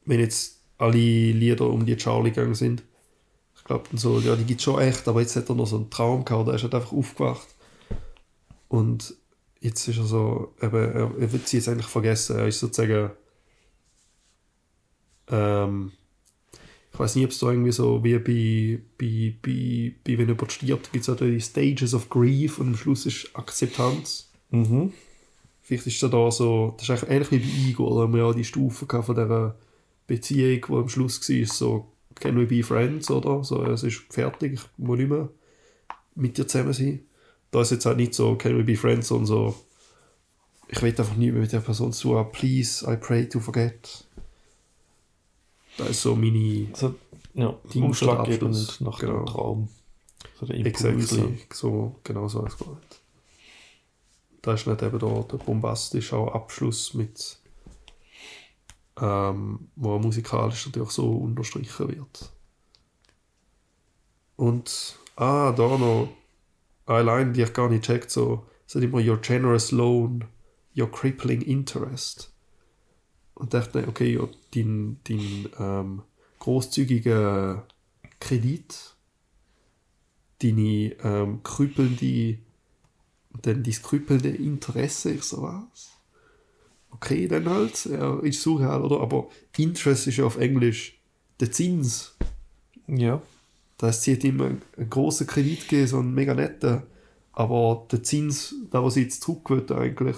[0.05, 2.85] wenn jetzt alle Lieder um die Charlie gegangen sind,
[3.57, 5.75] ich glaube dann so, ja, die gibt schon echt, aber jetzt hat er noch so
[5.79, 7.49] einen Traum gehabt, er ist halt einfach aufgewacht.
[8.69, 9.13] Und
[9.59, 13.11] jetzt ist er so, eben, er, er wird sie jetzt eigentlich vergessen, er ist sozusagen,
[15.27, 15.91] ähm,
[16.99, 20.51] ich weiß nicht, ob es da irgendwie so wie bei, bei, bei, bei wenn jemand
[20.51, 24.33] stirbt, gibt es auch die Stages of Grief und am Schluss ist Akzeptanz.
[24.51, 24.93] Mhm.
[25.63, 28.27] Vielleicht ist da, da so, das ist eigentlich ähnlich wie bei Igor, da haben wir
[28.27, 29.55] ja die Stufe gehabt von dieser
[30.09, 33.45] Beziehung, die am Schluss war, so, can we be friends, oder?
[33.45, 35.29] So, es ist fertig, ich muss nicht mehr
[36.17, 37.03] mit dir zusammen sein.
[37.53, 39.55] Da ist jetzt halt nicht so, can we be friends, sondern so,
[40.67, 44.08] ich will einfach nicht mehr mit der Person zu haben, please, I pray to forget.
[45.79, 46.95] Das ist so meine So,
[47.35, 49.19] ja, Ding umschlaggebend nach Genau.
[49.19, 49.69] dem Traum.
[50.39, 50.67] So der.
[50.67, 51.39] Exactly.
[51.53, 53.01] So, genau so ist es gemeint.
[54.43, 57.39] da ist nicht eben da der bombastische Abschluss mit,
[59.01, 62.33] ähm, wo musikalisch natürlich so unterstrichen wird.
[64.37, 66.09] Und, ah, da noch
[66.87, 70.25] eine Line, die ich gar nicht checkt, so, sagt immer, your generous loan,
[70.77, 72.33] your crippling interest.
[73.39, 76.03] Und dachte, okay, ja, dein, dein ähm,
[76.41, 77.65] großzügiger
[78.19, 78.97] Kredit,
[80.43, 82.39] deine ähm, krüppelnde,
[83.43, 85.93] dann dein krüppelnde Interesse, ich so was.
[86.91, 89.01] Okay, dann halt, er ist surreal, oder?
[89.01, 90.99] Aber Interest ist ja auf Englisch
[91.39, 92.17] der Zins.
[92.89, 93.23] Ja.
[93.77, 96.83] Da heißt, sie hat ihm einen, einen grossen Kredit gegeben, so einen mega netten.
[97.33, 100.17] Aber der Zins, da was sie jetzt zurückgewöhnt eigentlich,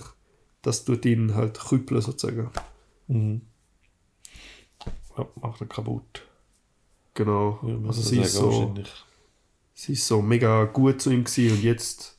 [0.62, 2.48] das tut ihn halt krüppeln sozusagen.
[3.10, 3.40] Mhm.
[5.16, 6.22] Ja, macht er kaputt.
[7.14, 7.58] Genau.
[7.62, 8.88] Ja, also sie ist, so, wahrscheinlich.
[9.74, 12.16] sie ist so mega gut zu ihm gewesen und jetzt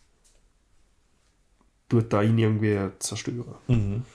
[1.88, 3.56] tut er ihn irgendwie zerstören.
[3.68, 4.06] Mhm.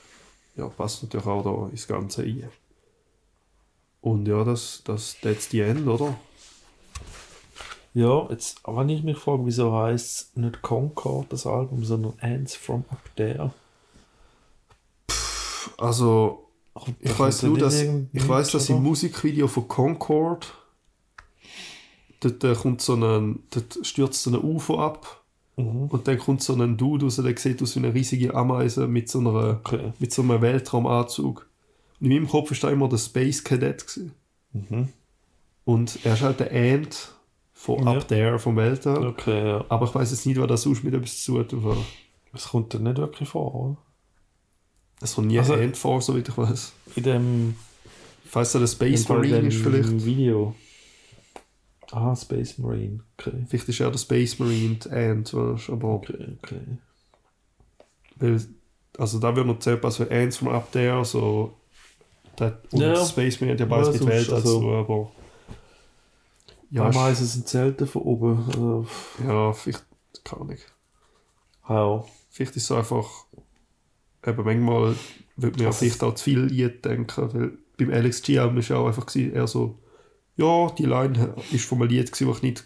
[0.56, 2.48] Ja, passt natürlich auch da ins Ganze ein.
[4.02, 6.16] Und ja, das, das that's the end, oder?
[7.94, 12.54] Ja, jetzt, wenn ich mich frage, wieso heißt es nicht Concord, das Album, sondern Ants
[12.54, 13.52] from Up There?
[15.78, 16.45] Also,
[17.00, 18.82] ich weiß nur, dass ich weiß, dass im?
[18.82, 20.52] Musikvideo von Concord
[22.20, 25.22] dort äh, kommt so ein, dort stürzt so ein UFO ab
[25.58, 25.86] Mhm.
[25.86, 29.08] und dann kommt so ein Dude raus, der sieht aus wie eine riesige Ameise mit
[29.08, 29.94] so einer Okay.
[29.98, 31.48] mit so einem Weltraumanzug.
[31.98, 33.86] Und in meinem Kopf war da immer der Space Cadet.
[33.86, 34.12] Gewesen.
[34.52, 34.88] Mhm.
[35.64, 37.14] Und er ist halt der Ant
[37.54, 37.92] von Ja.
[37.94, 39.06] Up There, vom Weltall.
[39.06, 39.64] Okay, ja.
[39.70, 41.78] Aber ich weiß jetzt nicht, was das sonst mit etwas zu tun hat.
[42.34, 43.76] Es kommt dann nicht wirklich vor, oder?
[45.00, 46.72] Es kommt nie Also- ein Ant vor, soweit ich weiß.
[46.96, 47.56] In dem,
[48.28, 50.04] Falls er der Space in Marine dem ist vielleicht.
[50.04, 50.54] Video.
[51.92, 53.00] Ah, Space Marine.
[53.16, 53.44] Okay.
[53.48, 56.60] Vielleicht ist er der Space Marine, die Ant, weißt du, aber Okay, okay.
[58.16, 58.40] weil,
[58.98, 61.54] also da wird noch zählt, also Ants von Up There, so
[62.38, 63.04] der, und Ja.
[63.04, 65.12] Space Marine, der beides Ja, mit Welt also- dazu, aber
[66.70, 68.44] Ja, Ameisen sind selten von oben.
[68.48, 68.86] Also,
[69.24, 69.84] ja, vielleicht,
[70.24, 70.56] keine Ahnung.
[71.68, 72.04] ja.
[72.30, 73.06] Vielleicht ist es einfach,
[74.26, 74.94] eben manchmal
[75.36, 78.36] wird mir ja vielleicht auch zu viel eindenken, weil beim Alex G.
[78.58, 79.78] Ist ja auch einfach eher so,
[80.36, 82.64] ja, die Line ist von einem Lied das ich nicht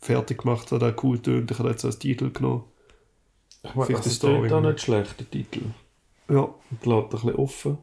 [0.00, 2.64] fertig gemacht habe, der cool tönt, ich habe jetzt als Titel genommen.
[3.62, 5.62] Ich meine, also, ist es auch nicht schlecht, der Titel.
[6.28, 7.78] Ja, Und lässt ein bisschen offen.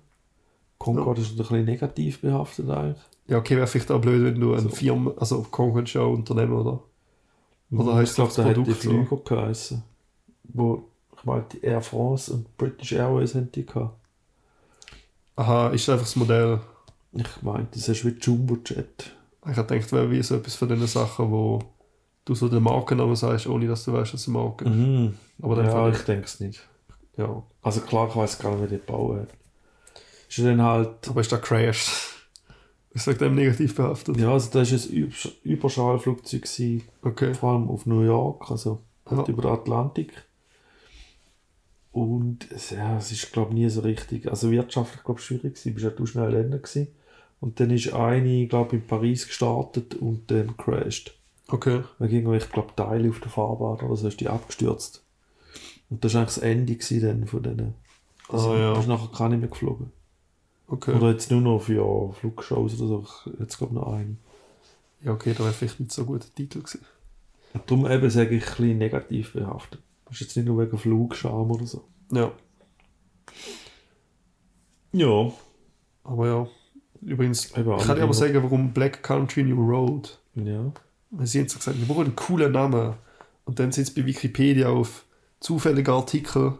[0.79, 3.03] Concord ist ein bisschen negativ behaftet eigentlich.
[3.27, 4.69] ja okay, wäre vielleicht auch blöd, wenn du eine So.
[4.69, 6.83] Firma, also Concord Show Unternehmen, oder?
[7.71, 8.89] Oder heisst ich glaube, das Produkt so?
[8.89, 9.83] Flüger geheißen.
[10.45, 13.95] Wo, ich meine, die Air France und British Airways haben die gehabt.
[15.35, 16.59] Aha, ist einfach das Modell.
[17.13, 19.11] Ich meine, das ist wie Jumbo-Jet.
[19.49, 21.59] Ich habe gedacht, wäre wie so etwas von den Sachen, wo
[22.25, 24.71] du so den Markennamen sagst, ohne dass du weißt, dass es eine Marke ist.
[24.75, 25.13] Mhm.
[25.41, 26.67] Aber dann ja, ich denke es nicht.
[27.17, 27.43] ja.
[27.61, 29.29] Also klar, ich weiß gar nicht, wie die hat.
[30.29, 31.07] Ist dann halt...
[31.07, 31.89] Aber ist da crashed?
[32.91, 34.17] Ist wegen dem negativ behaftet?
[34.17, 37.33] Ja, also das war ein Übersch- Überschallflugzeug, gewesen, Okay.
[37.35, 39.33] vor allem auf New York, also halt Ja.
[39.33, 40.13] über den Atlantik.
[41.97, 45.73] Und es, ja, es ist, glaube ich, nie so richtig, also wirtschaftlich, glaube schwierig gewesen,
[45.73, 46.89] bist ja du schnell Länder gewesen.
[47.39, 51.17] Und dann ist eine, glaube ich, in Paris gestartet und dann crashed.
[51.47, 51.81] Okay.
[51.97, 55.03] Wegen irgendwelche, ich glaube, Teile auf der Fahrbahn oder so ist die abgestürzt.
[55.89, 57.73] Und das war eigentlich das Ende gewesen dann von denen.
[58.29, 58.79] Also, Ah, ja.
[58.79, 59.91] ist nachher gar nicht mehr geflogen.
[60.67, 60.93] Okay.
[60.93, 63.05] Oder jetzt nur noch für Flugshows oder so.
[63.39, 64.19] Jetzt glaube ich noch einen.
[65.03, 66.85] Ja, okay, da wäre vielleicht nicht so ein guter Titel gewesen.
[67.53, 69.79] Und darum eben sage ich ein bisschen negativ behaftet.
[70.07, 71.83] Das ist jetzt nicht nur wegen Flugscham oder so.
[72.11, 72.31] Ja.
[74.93, 75.31] Ja.
[76.03, 76.47] Aber ja.
[77.01, 80.19] Übrigens, Eben, ich kann dir aber sagen, warum Black Country New Road.
[80.35, 80.71] Ja.
[81.23, 82.95] Sie haben so gesagt, wir brauchen einen coolen Namen.
[83.45, 85.05] Und dann sind sie bei Wikipedia auf
[85.39, 86.57] zufällige Artikel.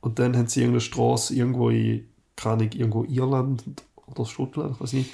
[0.00, 3.64] Und dann haben sie irgendeine Straße irgendwo in, keine Ahnung, irgendwo Irland
[4.06, 5.10] oder Schottland, ich weiß nicht.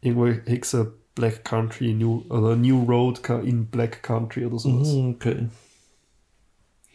[0.00, 4.92] Irgendwo Hexe Black Country New, oder New Road in Black Country oder sowas.
[4.92, 5.46] Mhm, okay.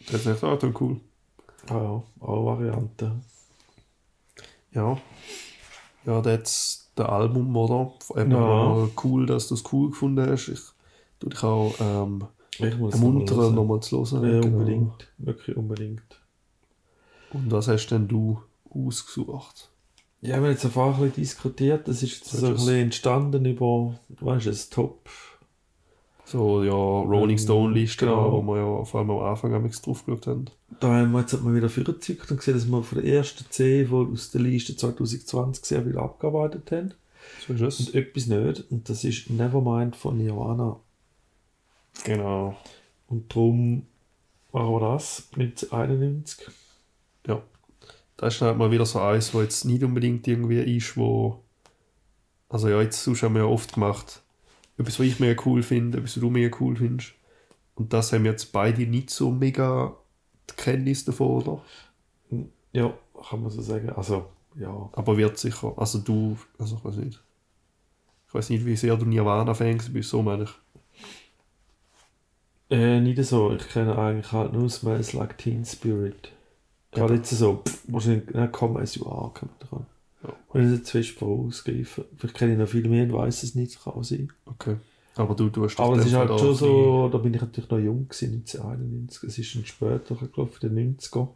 [0.06, 1.00] Das ist echt auch dann cool.
[1.68, 3.20] Ah ja, auch Variante.
[4.72, 4.98] Ja.
[6.06, 7.92] Ja, das der Album, oder?
[8.20, 8.88] Eben Ja.
[9.04, 10.48] cool, dass du es cool gefunden hast.
[10.48, 10.60] Ich
[11.18, 12.24] tue dich auch ähm,
[12.58, 14.24] Ich muss ermuntern, noch nochmal zu hören.
[14.34, 14.56] Ja, Genau.
[14.58, 15.08] unbedingt.
[15.18, 16.20] Wirklich unbedingt.
[17.32, 18.40] Und was hast denn du
[18.70, 19.70] ausgesucht?
[20.22, 21.86] Ja, wir haben jetzt einfach ein bisschen diskutiert.
[21.88, 25.08] Das ist jetzt so ein bisschen entstanden über, weißt du, das Top.
[26.30, 28.30] So, ja, Rolling Ähm, Stone Liste, genau.
[28.30, 30.44] wo wir ja vor allem am Anfang am drauf geschaut haben.
[30.78, 33.46] Da haben wir jetzt hat man wieder vorgezückt und gesehen, dass wir von der ersten
[33.50, 36.94] 10 von aus der Liste 2020 sehr viel abgearbeitet haben.
[37.44, 37.80] So ist es.
[37.80, 38.64] Und etwas nicht.
[38.70, 40.78] Und das ist Nevermind von Nirvana.
[42.04, 42.56] Genau.
[43.08, 43.86] Und darum
[44.52, 46.46] machen wir das, 1991.
[47.26, 47.42] Ja.
[48.16, 51.40] Das ist halt mal wieder so eins, wo jetzt nicht unbedingt irgendwie ist, wo.
[52.48, 54.22] Also ja, jetzt sonst haben wir ja oft gemacht.
[54.80, 57.12] Etwas, was ich mega cool finde, etwas, was du mega cool findest.
[57.74, 59.96] Und das haben jetzt beide nicht so mega
[60.48, 61.62] die Kenntnis davon, oder?
[62.72, 62.94] Ja,
[63.28, 63.90] kann man so sagen.
[63.90, 64.88] Also, ja.
[64.92, 65.74] Aber wird sicher.
[65.76, 67.22] Also du, also ich weiß nicht.
[68.26, 70.50] Ich weiß nicht, wie sehr du Nirvana-Fan bist, so meine ich.
[72.70, 73.52] Äh, nicht so.
[73.52, 76.32] Ich kenne eigentlich halt nur Smells Like Teen Spirit.
[76.92, 79.86] Gerade jetzt so, pff, wahrscheinlich, na komm, ein Jahr kommt dran.
[80.22, 80.34] Ja.
[80.48, 82.04] Und ich jetzt zu fest vorausgreifen.
[82.16, 84.32] Vielleicht kenne ich noch viel mehr und weiß es nicht, kann sein.
[84.46, 84.76] Okay.
[85.16, 88.08] Aber du tust Aber es ist halt schon so, da bin ich natürlich noch jung
[88.08, 89.24] gewesen, 1991.
[89.24, 91.28] Es ist dann später gelaufen, in den 90er.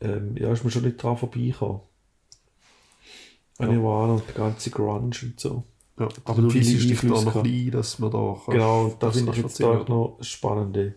[0.00, 1.80] Ähm, ja, ist mir schon nicht dran vorbeigekommen.
[3.58, 3.66] Ja.
[3.66, 5.64] Nirvana und der ganze Grunge und so.
[5.98, 9.32] Ja, aber du liest dich da noch ein dass man da kannst- Genau, das finde
[9.32, 10.94] ich jetzt da noch Spannende.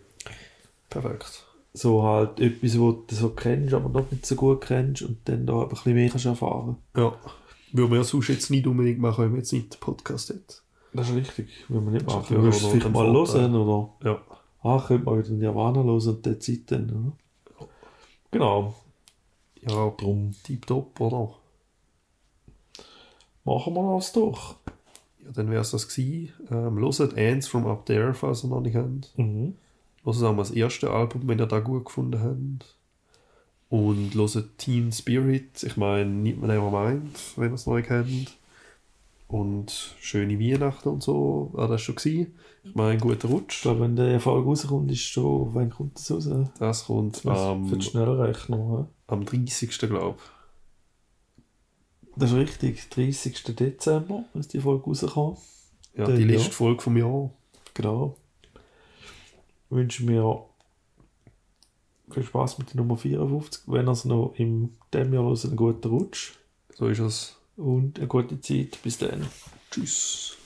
[0.89, 1.45] Perfekt.
[1.73, 5.45] So halt etwas, was du so kennst, aber noch nicht so gut kennst und dann
[5.45, 6.77] da ein bisschen mehr kannst erfahren.
[6.95, 7.13] Ja.
[7.71, 10.63] Man ja sonst jetzt nicht unbedingt machen, wenn man jetzt nicht den Podcast hat.
[10.93, 12.35] Das ist richtig, wenn man nicht machen.
[12.35, 14.21] Du wirst es vielleicht mal hören oder Ja.
[14.63, 16.89] ah, könnte mal wieder Nirvana hören und der Zeit dann.
[17.59, 17.67] Oder?
[18.31, 18.73] Genau,
[19.61, 21.35] Ja, drum tipptopp, oder?
[23.43, 24.55] machen wir das doch.
[25.23, 26.33] Ja, dann wäre es das gewesen.
[26.49, 29.11] Ähm, hört Ants from Up There, falls ihr noch nicht kennt.
[29.17, 29.55] Mhm.
[30.03, 32.75] Hört auch mal das erste Album, wenn ihr das gut gefunden habt.
[33.69, 38.35] Und hört Teen Spirit, ich meine, nicht mehr Nevermind, wenn ihr es neu kennt.
[39.27, 42.33] Und schöne Weihnachten und so, war das schon gewesen.
[42.63, 43.61] Ich meine, guter Ich Rutsch.
[43.61, 46.29] glaube, wenn der Erfolg rauskommt, ist schon, wann kommt das raus?
[46.57, 48.79] Das kommt am, für die Schnellrechnung.
[48.79, 48.85] hä?
[49.07, 49.77] am 30.
[49.77, 50.17] glaube
[52.15, 53.43] Das ist richtig, 30.
[53.55, 55.37] Dezember ist die Folge rausgekommen.
[55.93, 55.99] ich.
[55.99, 56.27] Ja, Dann die ja.
[56.29, 57.29] letzte Folge vom Jahr.
[57.75, 58.15] Genau.
[59.69, 60.45] Wünschen wir
[62.11, 63.63] viel Spaß mit der Nummer 54.
[63.67, 66.31] Wenn ihr es noch in diesem Jahr hört, einen guten Rutsch
[66.73, 67.37] So ist es.
[67.55, 68.79] und eine gute Zeit.
[68.83, 69.27] Bis dann.
[69.69, 70.38] Tschüss.